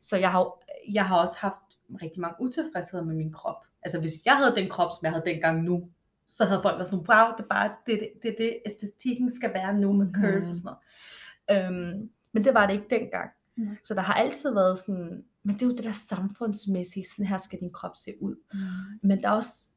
[0.00, 1.58] Så jeg har, jeg har også haft
[2.02, 3.66] rigtig mange utilfredsheder med min krop.
[3.82, 5.88] Altså hvis jeg havde den krop, som jeg havde dengang nu,
[6.28, 9.54] så havde folk været sådan, wow, det er bare det, det, det, det æstetikken skal
[9.54, 10.76] være nu med curves og sådan
[11.48, 11.72] noget.
[11.72, 13.30] Øhm, men det var det ikke dengang.
[13.56, 13.76] Nej.
[13.84, 17.38] Så der har altid været sådan, men det er jo det der samfundsmæssige, sådan her
[17.38, 18.36] skal din krop se ud.
[18.54, 19.08] Mm.
[19.08, 19.73] Men der er også,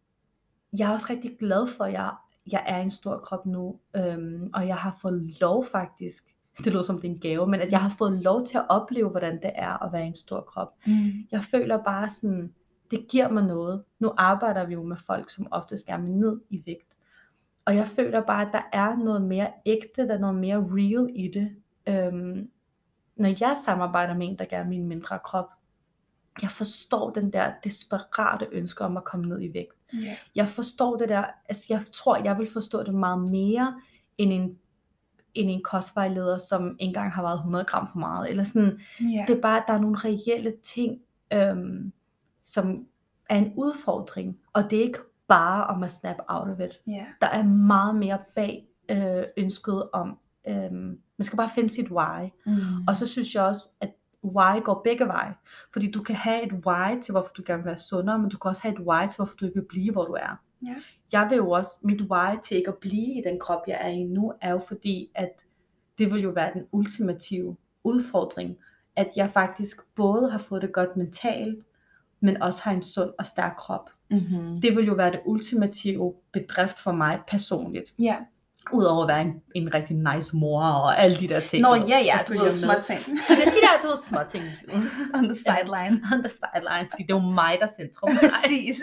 [0.80, 2.12] jeg er også rigtig glad for, at jeg,
[2.52, 6.24] jeg er en stor krop nu, øhm, og jeg har fået lov faktisk,
[6.64, 8.66] det lyder som det er en gave, men at jeg har fået lov til at
[8.70, 10.74] opleve, hvordan det er at være en stor krop.
[10.86, 11.12] Mm.
[11.32, 12.54] Jeg føler bare sådan,
[12.92, 13.84] det giver mig noget.
[14.00, 15.48] Nu arbejder vi jo med folk, som
[15.88, 16.96] gerne vil ned i vægt.
[17.66, 21.10] Og jeg føler bare, at der er noget mere ægte, der er noget mere real
[21.16, 21.56] i det.
[21.88, 22.50] Øhm,
[23.16, 25.50] når jeg samarbejder med en, der gerne vil en mindre krop,
[26.42, 29.74] jeg forstår den der desperate ønske om at komme ned i vægt.
[29.94, 30.18] Ja.
[30.36, 33.82] Jeg forstår det der, altså jeg tror, jeg vil forstå det meget mere,
[34.18, 34.58] end en,
[35.34, 38.30] end en kostvejleder, som engang har vejet 100 gram for meget.
[38.30, 39.26] Eller sådan, Ja.
[39.28, 41.02] det er bare, at der er nogle reelle ting,
[41.34, 41.94] øhm,
[42.44, 42.86] som
[43.30, 44.40] er en udfordring.
[44.54, 46.80] Og det er ikke bare om at snap out of it.
[46.88, 47.06] ja.
[47.22, 50.18] Der er meget mere bag øh, ønsket om,
[50.48, 52.30] øhm, man skal bare finde sit why.
[52.46, 52.56] Mm.
[52.88, 53.90] Og så synes jeg også, at
[54.24, 55.34] why går begge veje.
[55.74, 58.38] Fordi du kan have et why til, hvorfor du gerne vil være sundere, men du
[58.38, 60.42] kan også have et why til, hvorfor du ikke vil blive, hvor du er.
[60.66, 60.76] Ja.
[61.12, 63.88] Jeg vil jo også, mit why til ikke at blive i den krop, jeg er
[63.88, 65.46] i nu, er jo fordi, at
[65.98, 68.58] det vil jo være den ultimative udfordring,
[68.96, 71.66] at jeg faktisk både har fået det godt mentalt,
[72.20, 73.90] men også har en sund og stærk krop.
[74.10, 74.62] Mm-hmm.
[74.62, 77.94] Det vil jo være det ultimative bedrift for mig personligt.
[78.00, 78.18] Ja.
[78.74, 81.62] Udover at være en, en rigtig nice mor og alle de der ting.
[81.62, 83.00] Nå ja, ja, du ved små ting.
[83.06, 84.44] De der, du ved, små ting.
[85.18, 85.96] On the sideline.
[86.14, 88.10] On the sideline, fordi det er jo mig, der er centrum.
[88.24, 88.78] Præcis.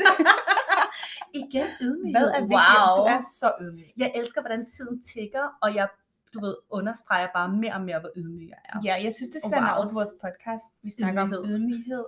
[1.42, 2.12] Igen ydmyghed.
[2.18, 2.60] Hvad er vigtigt?
[2.60, 2.96] wow.
[2.98, 3.90] Du er så ydmyg.
[3.96, 5.88] Jeg elsker, hvordan tiden tigger, og jeg,
[6.34, 8.76] du ved, understreger bare mere og mere, hvor ydmyg jeg er.
[8.84, 9.60] Ja, jeg synes, det skal Wow.
[9.60, 10.72] være navnet vores podcast.
[10.82, 11.54] Vi snakker om Ydmyghed.
[11.54, 12.04] ydmyghed.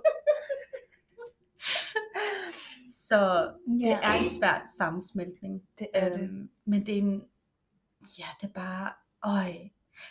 [2.91, 5.61] Så det Ja, er en svær sammensmeltning.
[5.79, 6.21] det er det.
[6.21, 7.21] Øhm, men det er en,
[8.19, 8.91] ja, det er bare,
[9.23, 9.53] øj,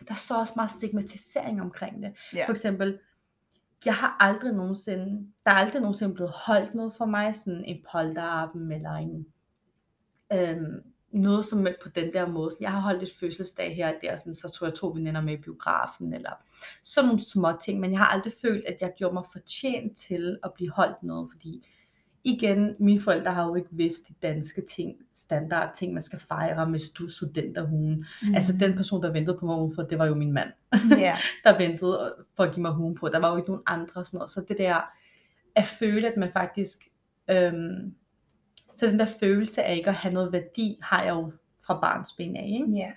[0.01, 2.16] der er så også meget stigmatisering omkring det.
[2.34, 2.47] Ja.
[2.47, 2.99] For eksempel,
[3.84, 7.84] jeg har aldrig nogensinde, der er aldrig nogensinde blevet holdt noget for mig, sådan en
[7.92, 9.26] polterappen eller en,
[10.32, 12.51] øhm, noget som på den der måde.
[12.61, 15.38] Jeg har holdt et fødselsdag her og der, sådan, så tror jeg to veninder med
[15.38, 16.32] i biografen, eller
[16.82, 20.38] sådan nogle små ting, men jeg har aldrig følt, at jeg gjorde mig fortjent til
[20.42, 21.68] at blive holdt noget, fordi
[22.27, 26.70] igen, mine forældre har jo ikke vidst de danske ting, standard ting, man skal fejre
[26.70, 28.07] med stu- studenterhuen.
[28.22, 28.35] Mm.
[28.35, 30.49] Altså den person, der ventede på mig udenfor, det var jo min mand
[30.99, 31.16] Ja.
[31.45, 33.09] der ventede for at give mig huen på.
[33.09, 34.31] Der var jo ikke nogen andre og sådan noget.
[34.31, 34.81] Så det der
[35.55, 36.79] at føle, at man faktisk...
[37.31, 37.95] Øhm,
[38.77, 41.33] så den der følelse af ikke at have noget værdi, har jeg jo
[41.66, 42.59] fra barns ben af.
[42.61, 42.72] Ikke?
[42.72, 42.93] Ja.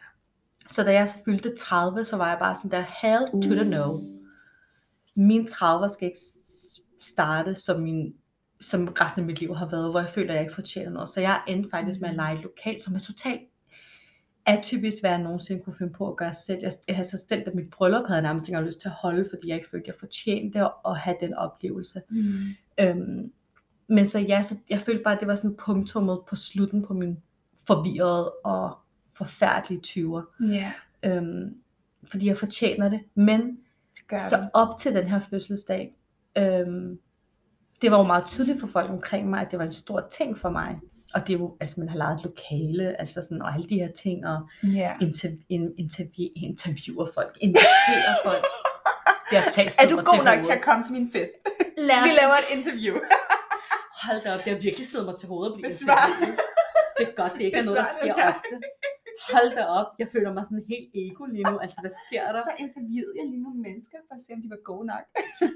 [0.68, 4.02] Så da jeg fyldte 30, så var jeg bare sådan der, hell to the no.
[5.16, 6.20] Min 30 skal ikke
[7.02, 8.14] starte som min
[8.62, 11.10] som resten af mit liv har været, hvor jeg føler, at jeg ikke fortjener noget.
[11.10, 13.42] Så jeg endte faktisk med at lege et lokal, som er totalt
[14.46, 16.60] atypisk, hvad jeg nogensinde kunne finde på at gøre selv.
[16.62, 19.26] Jeg, jeg havde så stillet, at mit bryllup havde nærmest ikke lyst til at holde,
[19.30, 22.02] fordi jeg ikke følte, at jeg fortjente at, at have den oplevelse.
[22.10, 22.44] Mm.
[22.80, 23.32] Øhm,
[23.88, 26.94] men så ja, så jeg følte bare, at det var sådan punktummet på slutten på
[26.94, 27.18] min
[27.68, 28.78] forvirrede og
[29.14, 30.46] forfærdelige 20'er.
[30.54, 30.72] Ja,
[31.04, 31.56] Øhm,
[32.12, 33.00] fordi jeg fortjener det.
[33.16, 33.58] Men
[34.10, 34.50] det så det.
[34.54, 35.96] op til den her fødselsdag,
[36.38, 37.00] øhm,
[37.82, 40.40] det var jo meget tydeligt for folk omkring mig, at det var en stor ting
[40.40, 40.76] for mig.
[41.14, 43.76] Og det er jo, altså man har lejet et lokale, altså sådan, og alle de
[43.76, 44.94] her ting, og Ja.
[45.02, 48.46] interv- in- interview- interviewer folk, inviterer folk.
[49.30, 51.32] Det er totalt Er du god nok til at komme til min fest?
[51.78, 52.94] Lad Vi laver et interview.
[54.04, 56.40] Hold da op, det har virkelig stedet mig til hovedet at blive interviewet.
[56.98, 58.54] Det er godt, det ikke er noget, der sker ofte.
[59.34, 61.58] Hold da op, jeg føler mig sådan helt ego lige nu.
[61.60, 62.42] Altså, hvad sker der?
[62.44, 65.04] Så interviewede jeg lige nogle mennesker for at se, om de var gode nok.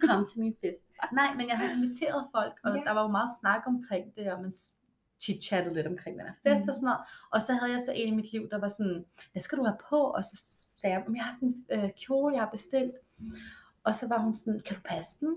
[0.07, 0.81] Kom til min fest.
[1.19, 2.81] Nej, men jeg har inviteret folk, og Ja.
[2.87, 4.53] der var jo meget snak omkring det, og man
[5.23, 6.69] chit-chattede lidt omkring den her fest Mhm.
[6.69, 6.99] og sådan noget.
[7.33, 9.63] Og så havde jeg så en i mit liv, der var sådan, hvad skal du
[9.63, 9.97] have på?
[10.17, 10.35] Og så
[10.77, 12.95] sagde jeg, "Men jeg har sådan en øh, kjole, jeg har bestilt.
[13.83, 15.35] Og så var hun sådan, kan du passe den?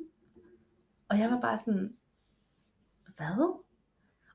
[1.09, 1.97] Og jeg var bare sådan,
[3.17, 3.61] hvad?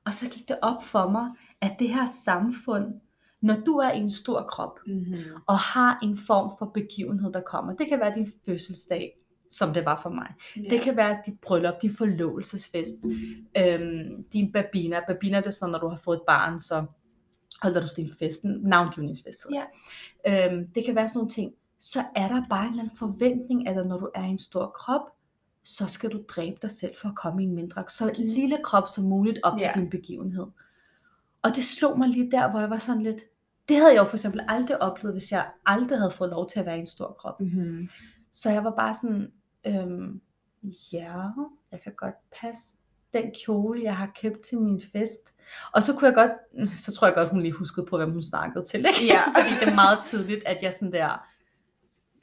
[0.04, 1.30] Og så gik det op for mig,
[1.60, 3.00] at det her samfund,
[3.42, 5.14] når du er i en stor krop, Mm-hmm.
[5.46, 7.74] og har en form for begivenhed, der kommer.
[7.74, 9.18] Det kan være din fødselsdag,
[9.50, 10.34] som det var for mig.
[10.58, 10.70] Yeah.
[10.70, 12.94] Det kan være dit bryllup, din forlovelsesfest,
[13.58, 15.00] øhm, din babina.
[15.06, 16.84] Babina det er sådan, når du har fået et barn, så
[17.62, 19.46] holder du din fest, navngivningsfest.
[19.48, 19.54] det.
[20.52, 21.52] Øhm, det kan være sådan nogle ting.
[21.78, 24.66] Så er der bare en eller anden forventning, at når du er i en stor
[24.66, 25.00] krop,
[25.64, 28.88] så skal du dræbe dig selv for at komme i en mindre, så lille krop
[28.88, 29.80] som muligt op til Ja.
[29.80, 30.46] din begivenhed.
[31.42, 33.20] Og det slog mig lige der, hvor jeg var sådan lidt,
[33.72, 36.60] det havde jeg jo for eksempel aldrig oplevet, hvis jeg aldrig havde fået lov til
[36.60, 37.40] at være i en stor krop.
[37.40, 37.88] Mm-hmm.
[38.32, 39.32] Så jeg var bare sådan,
[39.66, 40.20] øhm,
[40.92, 41.22] ja,
[41.72, 42.76] jeg kan godt passe
[43.12, 45.34] den kjole, jeg har købt til min fest.
[45.72, 48.22] Og så kunne jeg godt, så tror jeg godt, hun lige huskede på, hvem hun
[48.22, 48.78] snakkede til.
[48.86, 49.06] Ikke?
[49.14, 49.22] Ja.
[49.36, 51.26] Fordi det er meget tydeligt, at jeg sådan der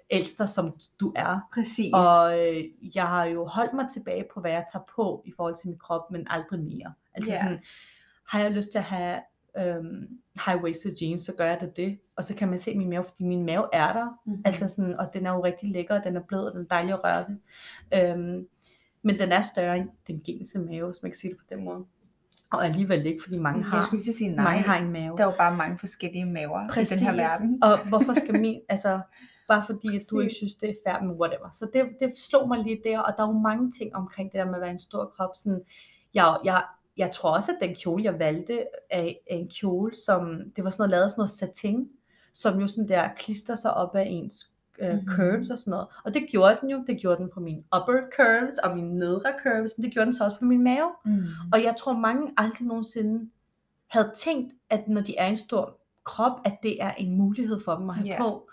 [0.10, 1.40] ældster, som du er.
[1.54, 1.94] Præcis.
[1.94, 2.64] Og øh,
[2.96, 5.78] jeg har jo holdt mig tilbage på, hvad jeg tager på i forhold til min
[5.80, 6.94] krop, men aldrig mere.
[7.14, 7.38] Altså Ja.
[7.42, 7.60] sådan,
[8.28, 9.20] har jeg lyst til at have
[9.60, 12.00] øhm, high-waisted jeans, så gør jeg det det.
[12.16, 14.20] Og så kan man se min mave, fordi min mave er der.
[14.26, 14.42] mm-hmm.
[14.46, 16.66] Altså sådan, og den er jo rigtig lækker, og den er blød, og den er
[16.66, 17.38] dejlig at røre ved.
[18.02, 18.48] Øhm,
[19.02, 21.66] men den er større end den gense mave, hvis man kan sige det på den
[21.66, 21.86] måde.
[22.52, 24.44] Og alligevel ikke, fordi mange har, jeg skulle sige nej.
[24.44, 25.18] mange har en mave.
[25.18, 27.64] Der er jo bare mange forskellige maver i den her verden.
[27.64, 29.00] Og hvorfor skal min, altså,
[29.48, 30.38] bare fordi at du ikke Præcis.
[30.38, 31.50] synes, det er fair med whatever.
[31.52, 34.40] Så det, det slog mig lige der, og der er jo mange ting omkring det
[34.40, 35.30] der med at være en stor krop.
[35.36, 35.62] Sådan,
[36.14, 36.64] jeg, jeg,
[37.00, 40.70] jeg tror også, at den kjole, jeg valgte, er, er en kjole, som, det var
[40.70, 41.90] sådan noget, lavet sådan noget satin,
[42.34, 45.08] som jo sådan der klister sig op af ens øh, Mhm.
[45.08, 45.88] curves og sådan noget.
[46.06, 49.34] Og det gjorde den jo, det gjorde den på mine upper curves og mine nedre
[49.44, 50.92] curves, men det gjorde den så også på min mave.
[51.06, 51.20] Mm.
[51.54, 53.30] Og jeg tror mange aldrig nogensinde
[53.88, 57.76] havde tænkt, at når de er en stor krop, at det er en mulighed for
[57.76, 58.18] dem at have Ja.
[58.22, 58.49] på.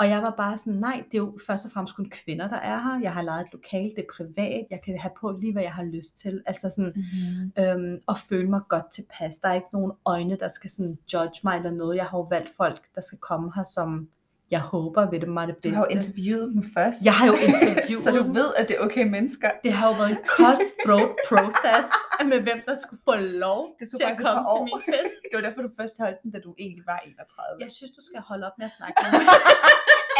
[0.00, 2.56] Og jeg var bare sådan, nej, det er jo først og fremmest kun kvinder, der
[2.56, 3.00] er her.
[3.02, 5.72] Jeg har lejet et lokal, det er privat, jeg kan have på lige, hvad jeg
[5.72, 6.42] har lyst til.
[6.46, 7.62] Altså sådan, Mm-hmm.
[7.64, 9.38] øhm, og føle mig godt tilpas.
[9.38, 11.96] Der er ikke nogen øjne, der skal sådan judge mig eller noget.
[11.96, 14.08] Jeg har jo valgt folk, der skal komme her, som
[14.50, 15.76] jeg håber vil det mig det Du bedste.
[15.76, 16.98] har jo interviewet dem først.
[17.08, 18.34] jeg har jo interviewet så du dem.
[18.38, 19.50] ved, at det er okay mennesker.
[19.64, 21.86] Det har jo været en cutthroat process
[22.32, 23.14] med hvem der skulle få
[23.46, 25.14] lov til at komme til min fest.
[25.30, 27.64] Det var derfor, du først holdt den, da du egentlig var 31.
[27.64, 29.26] Jeg synes, du skal holde op med at snakke med mig.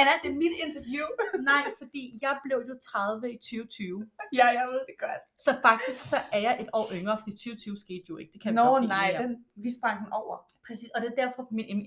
[0.01, 1.07] Anna, det er mit interview.
[1.51, 4.07] Nej, fordi jeg blev jo 30 i 2020.
[4.39, 5.23] ja, jeg ved det godt.
[5.45, 8.31] Så faktisk så er jeg et år yngre, fordi 2020 skete jo ikke.
[8.35, 9.33] Det kan Nå, blive nej, den,
[9.65, 10.37] vi sprang den over.
[10.67, 11.87] Præcis, og det er derfor min in-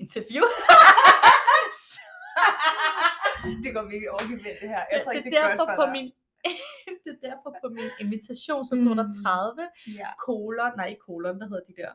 [0.00, 0.44] interview,
[1.74, 4.82] interview det går virkelig overgevendt det her.
[4.92, 5.92] Jeg tror ikke, det det er derfor godt på for dig.
[5.96, 6.06] min
[7.04, 9.24] det er derfor på min invitation, så stod der Mm.
[9.24, 9.68] 30
[10.00, 10.08] Ja.
[10.26, 11.92] kolon, nej ikke kolon, hvad hedder de der?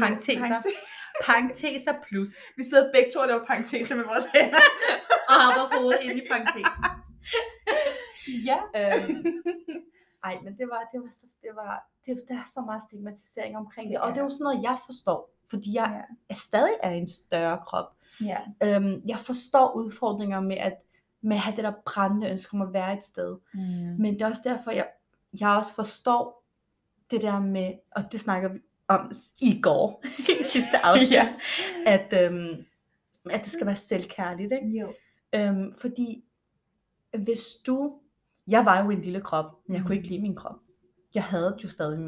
[0.00, 0.40] Parenteser.
[0.40, 0.66] Parentes.
[1.26, 2.28] Parenteser plus.
[2.56, 4.62] Vi sidder begge to og laver parenteser med vores hænder.
[5.30, 6.82] Og har vores hoved inde i parentesen.
[8.50, 8.58] ja.
[8.78, 9.26] Øhm,
[10.28, 11.72] ej, men det var, det var, så, det var,
[12.06, 14.62] det, der er så meget stigmatisering omkring det, Det og det er jo sådan noget,
[14.62, 15.20] jeg forstår,
[15.50, 16.14] fordi jeg Ja.
[16.34, 17.88] er stadig er en større krop.
[18.20, 18.38] Ja.
[18.64, 20.74] Øhm, jeg forstår udfordringer med at,
[21.22, 23.36] med at have det der brændende ønske om at være et sted.
[23.54, 23.60] Mm.
[23.98, 24.88] Men det er også derfor, jeg,
[25.40, 26.44] jeg også forstår
[27.10, 28.58] det der med, og det snakker vi
[28.88, 29.10] om
[29.40, 30.04] i går,
[30.40, 31.22] i sidste afsnit, Ja.
[31.86, 32.64] at, øhm,
[33.30, 34.52] at det skal være selvkærligt.
[34.52, 34.78] Ikke?
[34.80, 34.92] Jo.
[35.34, 36.24] Øhm, fordi
[37.18, 38.00] hvis du,
[38.46, 40.56] jeg var jo en lille krop, men jeg kunne ikke lide min krop.
[41.14, 41.98] Jeg havde jo stadig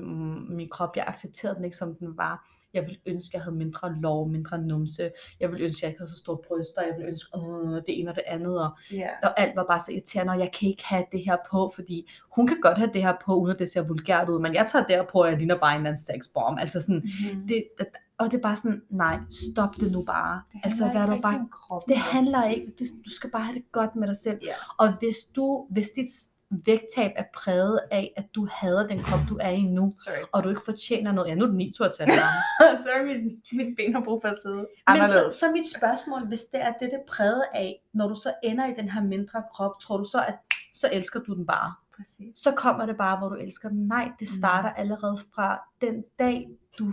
[0.51, 2.49] min krop, jeg accepterede den ikke som den var.
[2.75, 5.11] Jeg ville ønske, at jeg havde mindre lov, mindre numse.
[5.41, 6.83] Jeg ville ønske, at jeg ikke havde så store bryster.
[6.83, 8.63] Jeg ville ønske, øh, det ene og det andet.
[8.65, 9.09] Og, Ja.
[9.23, 12.11] og alt var bare så irriterende, og jeg kan ikke have det her på, fordi
[12.37, 14.67] hun kan godt have det her på, uden at det ser vulgært ud, men jeg
[14.73, 16.59] tager det her på, og jeg ligner bare en eller anden sexbomb.
[16.59, 17.03] Altså sådan,
[17.35, 17.47] Mm.
[17.49, 17.87] det, det,
[18.19, 19.19] og det er bare sådan, nej,
[19.53, 20.43] stop det nu bare.
[20.53, 21.95] Det altså, ikke du bare kroppen.
[21.95, 24.39] det handler ikke, det, du skal bare have det godt med dig selv.
[24.43, 24.53] Ja.
[24.79, 26.07] Og hvis du, hvis dit
[26.51, 30.15] vægttab er præget af, at du hader den krop, du er i nu, Sorry.
[30.33, 32.09] og du ikke fortjener noget, ja nu er det min tur til at
[32.85, 36.41] Sorry, mit, mit ben har brug for at sidde Men så, så mit spørgsmål, hvis
[36.41, 39.43] det er det, det er præget af, når du så ender i den her mindre
[39.55, 40.35] krop, tror du så, at
[40.75, 41.75] så elsker du den bare?
[41.97, 42.39] Præcis.
[42.39, 43.87] Så kommer det bare, hvor du elsker den.
[43.89, 46.49] Nej, det starter allerede fra den dag,
[46.79, 46.93] du,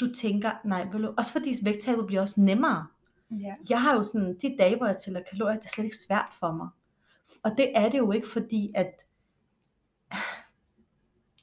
[0.00, 2.86] du tænker, nej, vil du, også fordi vægttabet bliver også nemmere.
[3.30, 3.54] Ja.
[3.70, 6.32] Jeg har jo sådan, de dage, hvor jeg tæller kalorier, det er slet ikke svært
[6.40, 6.68] for mig.
[7.42, 8.92] Og det er det jo ikke, fordi at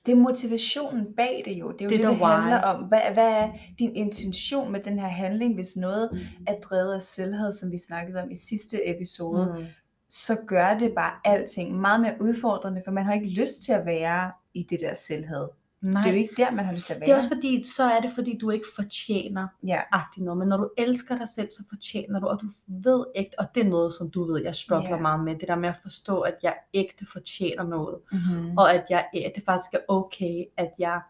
[0.05, 1.71] Det er motivationen bag det jo.
[1.71, 2.83] Det er jo Det det, det, handler om.
[2.83, 6.19] Hvad, hvad er din intention med den her handling, hvis noget Mm.
[6.47, 9.65] er drevet af selvhed, som vi snakkede om i sidste episode, mm.
[10.09, 13.85] så gør det bare alting meget mere udfordrende, for man har ikke lyst til at
[13.85, 15.47] være i det der selvhed.
[15.81, 16.01] Nej.
[16.03, 17.05] Det er jo ikke der, man har lyst til at være.
[17.07, 19.81] Det er også fordi, så er det fordi, du ikke fortjener Ja.
[19.91, 20.37] agtigt noget.
[20.37, 23.65] Men når du elsker dig selv, så fortjener du, og du ved ægte, og det
[23.65, 25.01] er noget, som du ved, jeg struggler Ja.
[25.01, 27.97] meget med, det der med at forstå, at jeg ægte fortjener noget.
[28.11, 28.57] Mm-hmm.
[28.57, 31.01] og at, jeg, at det faktisk er okay, at jeg,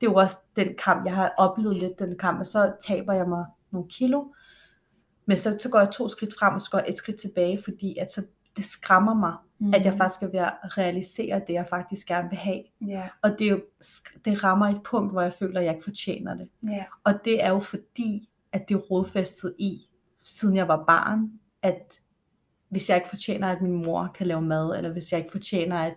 [0.00, 3.12] det er jo også den kamp, jeg har oplevet lidt den kamp, og så taber
[3.12, 4.24] jeg mig nogle kilo,
[5.26, 7.62] men så, så går jeg to skridt frem, og så går jeg et skridt tilbage,
[7.64, 8.26] fordi at så,
[8.56, 9.74] det skræmmer mig, mm.
[9.74, 12.62] at jeg faktisk er ved at realisere det, jeg faktisk gerne vil have.
[12.86, 13.60] Ja, Og det, er jo,
[14.24, 16.48] det rammer et punkt, hvor jeg føler, at jeg ikke fortjener det.
[16.62, 16.84] ja.
[17.04, 19.80] Og det er jo fordi, at det er rodfæstet i,
[20.24, 21.30] siden jeg var barn,
[21.62, 22.00] at
[22.68, 25.78] hvis jeg ikke fortjener, at min mor kan lave mad, eller hvis jeg ikke fortjener,
[25.78, 25.94] at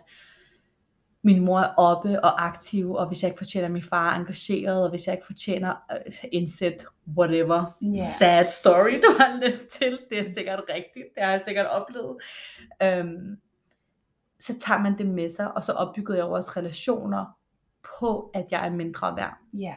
[1.22, 4.20] min mor er oppe og aktiv, og hvis jeg ikke fortjener, at min far er
[4.20, 6.86] engageret, og hvis jeg ikke fortjener uh, indsæt
[7.17, 7.97] whatever Ja.
[8.20, 12.17] sad story, du har lyst til, det er sikkert rigtigt, det har jeg sikkert oplevet,
[12.84, 13.38] øhm,
[14.39, 17.26] så tager man det med sig, og så opbyggede jeg også relationer
[17.99, 19.76] på, at jeg er mindre værd Ja.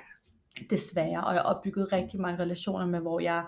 [0.70, 3.45] desværre, og jeg opbyggede rigtig mange relationer med, hvor jeg,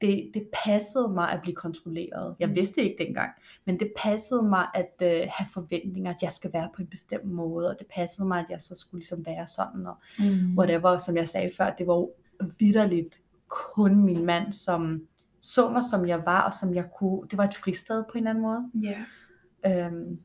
[0.00, 2.36] det, det passede mig at blive kontrolleret.
[2.40, 2.54] Jeg Mm.
[2.54, 3.30] vidste ikke dengang,
[3.64, 7.24] men det passede mig at øh, have forventninger, at jeg skal være på en bestemt
[7.24, 10.58] måde, og det passede mig, at jeg så skulle ligesom være sådan, og Mm.
[10.58, 12.10] whatever, som jeg sagde før, det var jo
[12.58, 15.06] vidderligt kun min mand, som
[15.40, 18.26] så mig, som jeg var, og som jeg kunne, det var et fristed på en
[18.26, 18.70] eller anden måde.
[18.82, 19.04] Ja.
[19.86, 20.20] Øhm,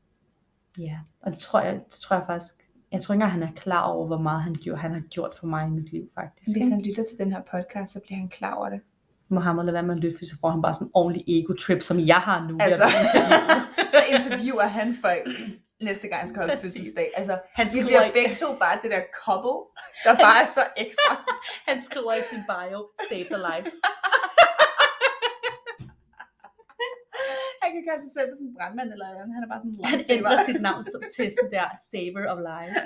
[0.77, 2.53] ja, og det tror jeg, det tror jeg faktisk,
[2.91, 5.31] jeg tror ikke engang, han er klar over, hvor meget han, gjorde, han har gjort
[5.39, 6.57] for mig i mit liv, faktisk.
[6.57, 8.81] Hvis han lytter til den her podcast, så bliver han klar over det.
[9.29, 11.99] Mohammed lade være med at løfte, så får han bare sådan en ordentlig ego-trip, som
[11.99, 12.57] jeg har nu.
[12.61, 13.61] Altså, interviewet.
[13.93, 15.27] så interviewer han folk
[15.81, 17.11] næste gang, han skal holde fødselsdag.
[17.19, 19.57] Altså, Han skriver, bliver i, begge to bare det der couple,
[20.05, 21.11] der bare er så ekstra.
[21.69, 23.69] han skriver i sin bio, save the life.
[27.63, 29.33] Han kan kalde sig selv en brandmand eller noget.
[29.37, 32.39] Han er bare sådan en Han ændrer sit navn som- til sådan der saver of
[32.51, 32.85] lives.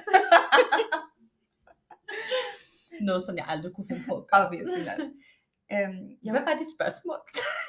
[3.09, 4.39] Noget, som jeg aldrig kunne finde på at gøre.
[4.45, 4.99] Obviously not.
[5.73, 7.17] Øhm, jeg, Hvad var dit spørgsmål?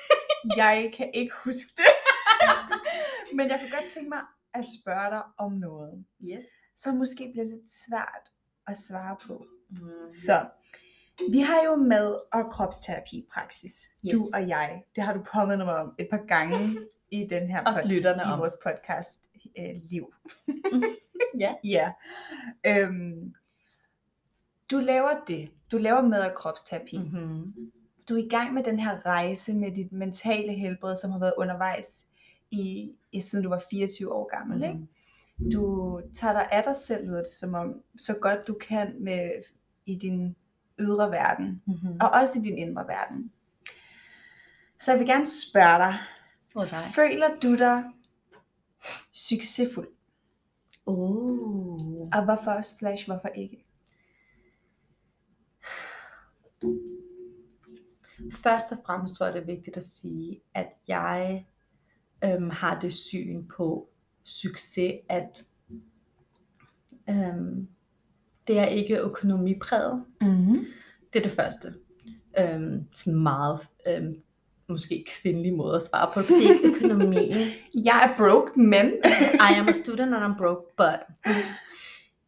[0.62, 1.92] jeg kan ikke huske det.
[3.36, 4.22] Men jeg kunne godt tænke mig
[4.54, 6.42] at spørge dig om noget, Yes.
[6.76, 8.24] Som måske bliver lidt svært
[8.66, 9.46] at svare på.
[9.70, 10.10] Mm.
[10.10, 10.46] Så
[11.30, 13.72] vi har jo med og kropsterapi praksis.
[14.06, 14.12] Yes.
[14.12, 14.82] Du og jeg.
[14.96, 16.78] Det har du kommet mig om et par gange
[17.10, 18.38] i den her Også lytterne i om.
[18.38, 20.14] vores podcast øh, liv.
[21.38, 21.54] Ja.
[21.64, 21.92] ja.
[22.66, 23.34] Øhm,
[24.70, 25.50] du laver det.
[25.72, 26.98] Du laver med og kropsterapi.
[26.98, 27.04] Mm.
[27.04, 27.72] Mm-hmm.
[28.08, 31.34] Du er i gang med den her rejse med dit mentale helbred, som har været
[31.36, 32.06] undervejs
[32.50, 34.62] i, i siden du var 24 år gammel.
[34.62, 34.74] Ikke?
[34.74, 35.50] Mm-hmm.
[35.50, 39.30] Du tager dig af dig selv, lyder det som om, så godt du kan med,
[39.86, 40.36] i din
[40.78, 41.96] ydre verden, Mm-hmm.
[42.00, 43.32] og også i din indre verden.
[44.80, 45.98] Så jeg vil gerne spørge dig,
[46.54, 46.90] Og dig.
[46.94, 47.84] føler du dig
[49.12, 49.88] succesfuld?
[50.86, 52.00] Oh.
[52.00, 53.64] Og hvorfor slash hvorfor ikke?
[58.32, 61.46] Først og fremmest tror jeg, det er vigtigt at sige, at jeg
[62.24, 63.88] øhm, har det syn på
[64.24, 65.44] succes, at
[67.08, 67.68] øhm,
[68.46, 70.04] det er ikke økonomipræget.
[70.20, 70.66] Mm-hmm.
[71.12, 71.74] Det er det første.
[72.38, 74.22] Øhm, sådan meget øhm,
[74.68, 76.28] måske kvindelig måde at svare på det.
[76.28, 77.36] Det er økonomien.
[77.88, 78.86] Jeg er broke, men...
[79.50, 81.32] I am a student and I'm broke, but.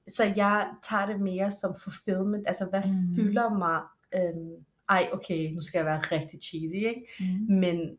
[0.08, 2.44] Så jeg tager det mere som fulfillment.
[2.46, 3.14] Altså, hvad mm.
[3.14, 3.80] fylder mig?
[4.14, 7.02] Øhm, ej, okay, nu skal jeg være rigtig cheesy, ikke?
[7.20, 7.54] Mm.
[7.56, 7.96] Men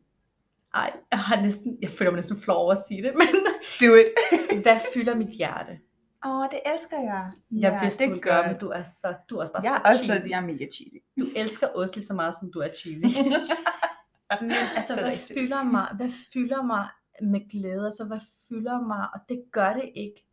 [0.74, 3.28] ej, jeg, har næsten, jeg føler mig næsten flov over at sige det, men
[3.80, 4.06] Do it.
[4.64, 5.78] hvad fylder mit hjerte?
[6.26, 7.30] Åh, det elsker jeg.
[7.50, 9.52] Jeg Ja, vidste, det du ville gør gøre, men du er, så, du er også
[9.52, 10.28] bare Jeg så også cheesy.
[10.30, 10.96] jeg er mega cheesy.
[11.20, 13.04] Du elsker os lige så meget, som du er cheesy.
[14.40, 15.38] Men altså, hvad rigtigt.
[15.40, 15.88] fylder mig?
[15.96, 16.88] Hvad fylder mig
[17.22, 17.84] med glæde?
[17.84, 19.08] Altså, hvad fylder mig?
[19.14, 20.24] Og det gør det ikke,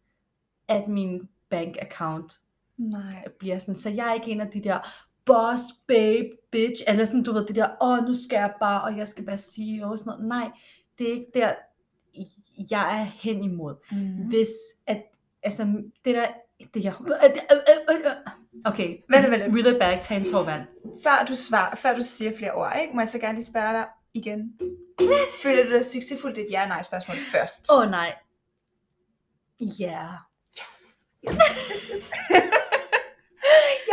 [0.67, 2.39] at min bank account
[2.77, 3.23] Nej.
[3.39, 3.75] bliver sådan.
[3.75, 4.79] Så jeg er ikke en af de der
[5.25, 8.97] boss, babe, bitch, eller sådan, du ved, det der, åh, nu skal jeg bare, og
[8.97, 10.27] jeg skal være CEO og sådan noget.
[10.27, 10.51] Nej,
[10.97, 11.53] det er ikke der,
[12.71, 13.75] jeg er hen imod.
[13.91, 14.27] Mm.
[14.27, 14.47] Hvis,
[14.87, 15.03] at,
[15.43, 15.63] altså,
[16.05, 16.27] det der,
[16.73, 16.93] det her,
[18.65, 19.55] okay, Vent, vent.
[19.55, 20.67] reel it back, tag en tår vand.
[21.03, 22.93] Før du svarer, før du siger flere ord, ikke?
[22.93, 24.59] må jeg så gerne lige spørge dig igen.
[25.43, 26.35] Føler du dig succesfuld?
[26.35, 27.71] Det er et ja-nej spørgsmål først.
[27.71, 28.15] Åh oh, nej.
[29.59, 29.85] Ja.
[29.85, 30.13] Yeah.
[30.57, 30.71] Yes!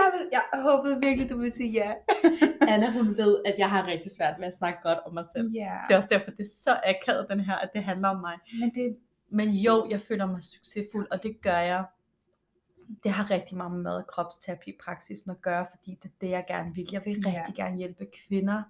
[0.02, 1.92] Jeg, vil, jeg håbede virkelig, du ville sige ja.
[2.72, 5.50] Anna, hun ved, at jeg har rigtig svært med at snakke godt om mig selv.
[5.50, 5.78] Ja.
[5.88, 8.38] Det er også derfor, det er så akavet, den her, at det handler om mig.
[8.60, 8.96] Men det,
[9.30, 11.84] men jo, jeg føler mig succesfuld, og det gør jeg.
[13.04, 16.30] Det har rigtig meget med mad- og kropsterapi praksisen at gøre, fordi det er det,
[16.30, 16.88] jeg gerne vil.
[16.92, 18.62] Jeg vil rigtig gerne hjælpe kvinder.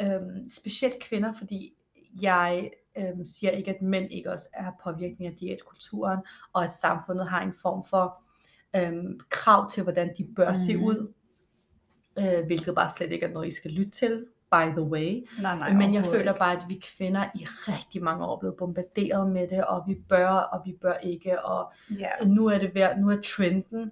[0.00, 1.74] Øhm, specielt kvinder, fordi
[2.22, 6.20] jeg øhm, siger ikke, at mænd ikke også er påvirkning af diætkulturen,
[6.52, 8.22] og at samfundet har en form for
[8.86, 10.84] øhm, krav til, hvordan de bør se Mhm.
[10.84, 11.12] ud,
[12.18, 15.26] øh, hvilket bare slet ikke er noget, I skal lytte til, by the way.
[15.42, 18.56] Nej, nej, Men jeg føler bare, at vi kvinder i rigtig mange år er blevet
[18.56, 22.08] bombarderet med det, og vi bør, og vi bør ikke, og Ja.
[22.26, 23.90] nu er det ved, nu er trenden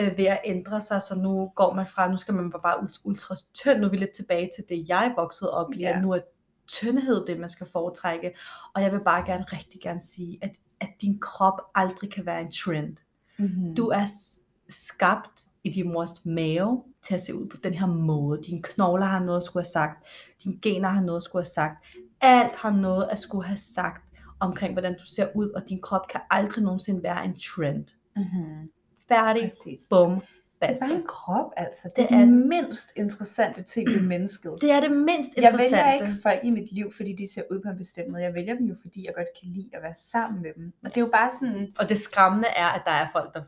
[0.00, 2.88] øh, ved at ændre sig, så nu går man fra, nu skal man bare bare
[3.04, 5.96] ultra, tynd, nu er vi lidt tilbage til det, jeg voksede op i, Ja.
[5.96, 6.20] at nu er
[6.68, 8.36] tyndhed det, man skal foretrække,
[8.74, 10.50] og jeg vil bare gerne, rigtig gerne sige, at,
[10.80, 12.96] at din krop aldrig kan være en trend.
[13.40, 13.74] Mm-hmm.
[13.74, 14.06] Du er
[14.68, 18.42] skabt i din mors mave til at se ud på den her måde.
[18.42, 20.06] Dine knogler har noget at skulle have sagt.
[20.44, 21.86] Dine gener har noget at skulle have sagt.
[22.20, 24.02] Alt har noget at skulle have sagt
[24.40, 27.84] omkring, hvordan du ser ud, og din krop kan aldrig nogensinde være en trend.
[28.16, 28.70] Mm-hmm.
[29.08, 29.42] Færdig.
[29.42, 29.86] Præcis.
[29.90, 30.22] Bum.
[30.62, 31.88] Det er bare en krop, altså.
[31.88, 32.48] Det, Det er den den.
[32.48, 34.58] mindst interessante ting ved mennesket.
[34.60, 35.76] Det er det mindst Jeg interessante.
[35.76, 38.22] vælger ikke folk i mit liv, fordi de ser ud på en bestemt måde.
[38.22, 40.72] Jeg vælger dem jo, fordi jeg godt kan lide at være sammen med dem.
[40.84, 43.42] Og det er jo bare sådan, Og det skræmmende er, at der er folk, der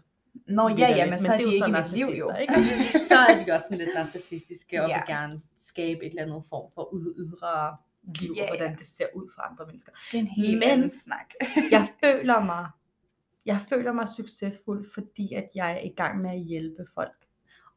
[0.46, 2.32] Nå ja, ja, men så er det de jo ikke i mit liv jo.
[2.40, 2.54] Ikke?
[3.10, 4.96] så er de også sådan lidt narcissistiske og Ja.
[4.96, 7.76] vil gerne skabe et eller andet form for ud- ydre
[8.20, 8.76] liv, Ja, og hvordan ja.
[8.78, 9.92] det ser ud for andre mennesker.
[10.12, 11.28] Det er en helt Men- anden snak.
[11.70, 12.66] Jeg føler mig,
[13.47, 17.26] jeg føler mig succesfuld, fordi at jeg er i gang med at hjælpe folk.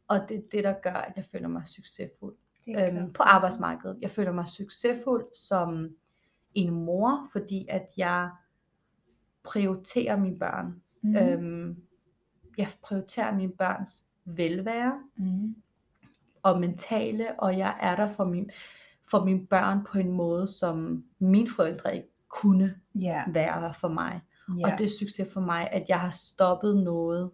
[0.07, 2.35] Og det er det, der gør, at jeg føler mig succesfuld
[2.67, 3.97] øhm, på arbejdsmarkedet.
[4.01, 5.95] Jeg føler mig succesfuld som
[6.53, 8.29] en mor, fordi at jeg
[9.43, 10.81] prioriterer mine børn.
[11.01, 11.15] Mm.
[11.15, 11.77] Øhm,
[12.57, 15.55] jeg prioriterer mine børns velvære Mhm.
[16.43, 18.49] og mentale, og jeg er der for, min,
[19.09, 24.21] for mine børn på en måde, som mine forældre ikke kunne Ja, være for mig.
[24.59, 24.71] Ja.
[24.73, 27.31] Og det er succes for mig, at jeg har stoppet noget,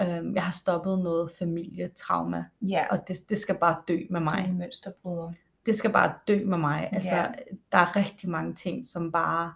[0.00, 2.86] øhm, jeg har stoppet noget familietrauma, ja.
[2.90, 4.44] og det, det skal bare dø med mig.
[4.48, 5.32] en mønsterbryder.
[5.66, 6.88] Det skal bare dø med mig.
[6.92, 7.26] Altså, Ja.
[7.72, 9.52] der er rigtig mange ting, som bare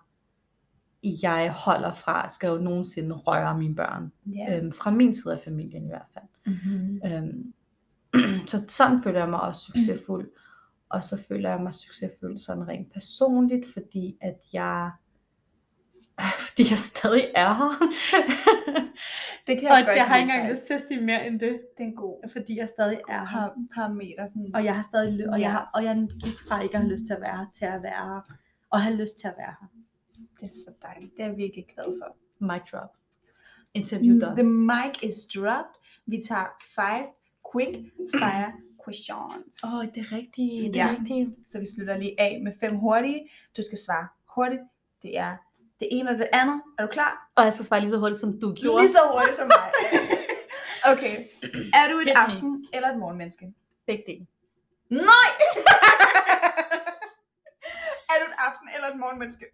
[1.02, 4.12] jeg holder fra, skal jo nogensinde røre mine børn.
[4.26, 4.56] Ja.
[4.58, 6.24] Øhm, fra min side af familien i hvert fald.
[6.46, 7.00] Mm-hmm.
[7.12, 7.52] Øhm,
[8.48, 10.30] så sådan føler jeg mig også succesfuld.
[10.88, 14.90] Og så føler jeg mig succesfuld sådan rent personligt, fordi at jeg
[16.48, 17.70] fordi jeg stadig er her.
[19.46, 21.40] Det kan jeg og godt jeg har ikke engang lyst til at sige mere end
[21.40, 23.40] det, Det er en god, fordi jeg stadig er god her.
[23.40, 24.26] par- parameter.
[24.26, 24.50] Sådan.
[24.54, 25.42] Og jeg har stadig ly- og, Ja.
[25.44, 27.64] jeg har, og jeg gik fra ikke at have lyst til at være her, til
[27.64, 28.20] at være her.
[28.70, 29.66] Og have lyst til at være her.
[30.40, 31.12] Det er så dejligt.
[31.16, 32.16] Det er jeg virkelig glad for.
[32.52, 32.90] Mic drop.
[33.74, 34.36] Interview done.
[34.36, 35.74] The mic is dropped.
[36.06, 36.46] Vi tager
[36.76, 37.06] five
[37.52, 37.76] quick
[38.14, 38.52] fire
[38.84, 39.64] questions.
[39.64, 40.74] Åh, oh, det er rigtigt.
[40.74, 40.86] Det Ja.
[40.88, 41.50] er rigtigt.
[41.50, 43.28] Så vi slutter lige af med fem hurtige.
[43.56, 44.62] Du skal svare hurtigt.
[45.02, 45.36] Det er
[45.80, 46.62] det ene og det andet.
[46.78, 47.30] Er du klar?
[47.36, 48.82] Og jeg skal svare lige så hurtigt, som du gjorde.
[48.82, 49.72] Lige så hurtigt som mig.
[50.92, 51.26] okay.
[51.74, 52.20] Er du et Hit me.
[52.22, 53.54] aften- eller et morgenmenneske?
[53.86, 54.26] Begge dele.
[54.90, 55.00] Nej!
[58.10, 59.44] er du et aften- eller et morgenmenneske?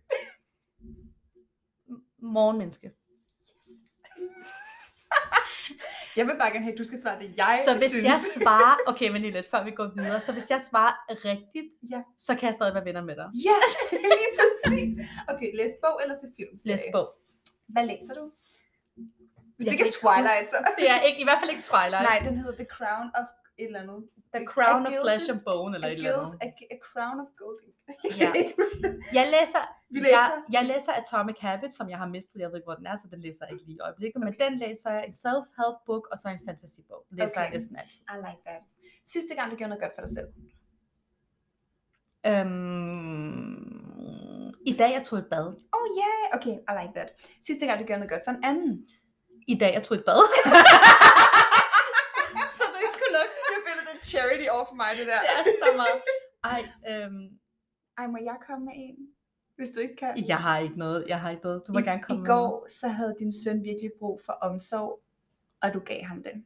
[2.23, 2.91] Morgenmenneske.
[6.17, 8.05] Jeg vil bare gerne have, at du skal svare det, jeg Så hvis synes.
[8.05, 10.95] jeg svarer, okay, men lige lidt, før vi går videre, så hvis jeg svarer
[11.31, 12.01] rigtigt, Ja.
[12.19, 13.29] så kan jeg stadig være venner med dig.
[13.49, 13.59] Ja,
[14.13, 14.89] lige præcis.
[15.33, 16.53] Okay, læs bog eller se film?
[16.65, 17.07] Læs bog.
[17.69, 18.25] Hvad læser du?
[19.57, 20.57] Hvis Jeg det ikke er Twilight, så...
[20.79, 22.05] Det er ikke, i hvert fald ikke Twilight.
[22.11, 23.27] Nej, den hedder The Crown of
[23.59, 24.05] et eller andet.
[24.35, 26.39] The Crown A of Gilded- Flesh and Bone, eller A, et eller andet.
[26.43, 27.61] a, a Crown of Gold.
[28.23, 28.31] Ja.
[29.19, 30.17] Jeg læser, Vi læser.
[30.19, 32.41] Jeg, jeg læser Atomic Habits, som jeg har mistet.
[32.41, 34.21] Jeg ved ikke, hvor den er, så den læser jeg ikke lige i øjeblikket.
[34.25, 37.07] Men den læser jeg en self-help book, og så en fantasy bog.
[37.11, 37.41] Læser Okay.
[37.43, 38.03] jeg næsten altid.
[38.15, 38.63] I like that.
[39.05, 40.29] Sidste gang, du gjorde noget godt for dig selv.
[43.17, 45.47] Øhm, I dag jeg tog et bad.
[45.77, 47.09] Oh yeah, okay, I like that.
[47.47, 48.71] Sidste gang, du gjorde noget godt for en anden.
[49.49, 50.17] I dag jeg tog et bad.
[52.57, 53.35] så du ikke skulle lukke.
[53.55, 55.21] Jeg føler, det er charity over for mig, det der.
[55.45, 55.99] det er så meget.
[56.53, 57.29] Ej, øhm,
[57.99, 58.97] Ej, må jeg komme med en?
[59.57, 60.25] Hvis du ikke kan.
[60.29, 61.05] jeg har ikke noget.
[61.09, 61.63] Jeg har ikke noget.
[61.67, 64.33] Du må I, gerne komme I med går, så havde din søn virkelig brug for
[64.33, 65.01] omsorg,
[65.63, 66.45] og du gav ham den.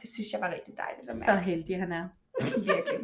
[0.00, 1.24] Det synes jeg var rigtig dejligt at noget.
[1.24, 1.44] Så mærke.
[1.44, 2.08] heldig han er.
[2.56, 3.00] Virkelig.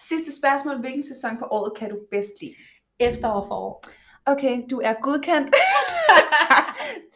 [0.00, 0.80] Sidste spørgsmål.
[0.80, 2.54] Hvilken sæson på året kan du bedst lide?
[2.98, 3.84] Efterår for år.
[4.26, 5.54] Okay, du er godkendt.
[6.48, 6.66] tak,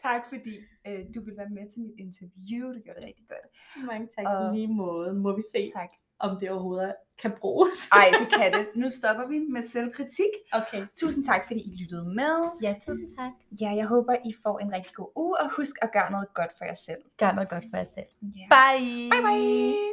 [0.03, 0.55] tak fordi
[0.87, 2.73] øh, du vil være med til mit interview.
[2.75, 3.47] Det gjorde det rigtig godt.
[3.87, 4.25] Mange tak.
[4.27, 5.15] Og- lige måde.
[5.15, 5.91] Må vi se, Tak.
[6.19, 7.89] Om det overhovedet kan bruges.
[7.93, 8.67] Ej, det kan det.
[8.75, 10.33] Nu stopper vi med selvkritik.
[10.53, 10.87] Okay.
[11.01, 12.51] Tusind tak, fordi I lyttede med.
[12.63, 13.33] Ja, tusind tak.
[13.61, 16.53] Ja, jeg håber, I får en rigtig god uge, og husk at gøre noget godt
[16.59, 17.03] for jer selv.
[17.19, 18.07] Gør noget godt for jer selv.
[18.23, 18.47] Ja.
[18.57, 19.11] Bye.
[19.11, 19.87] Bye bye.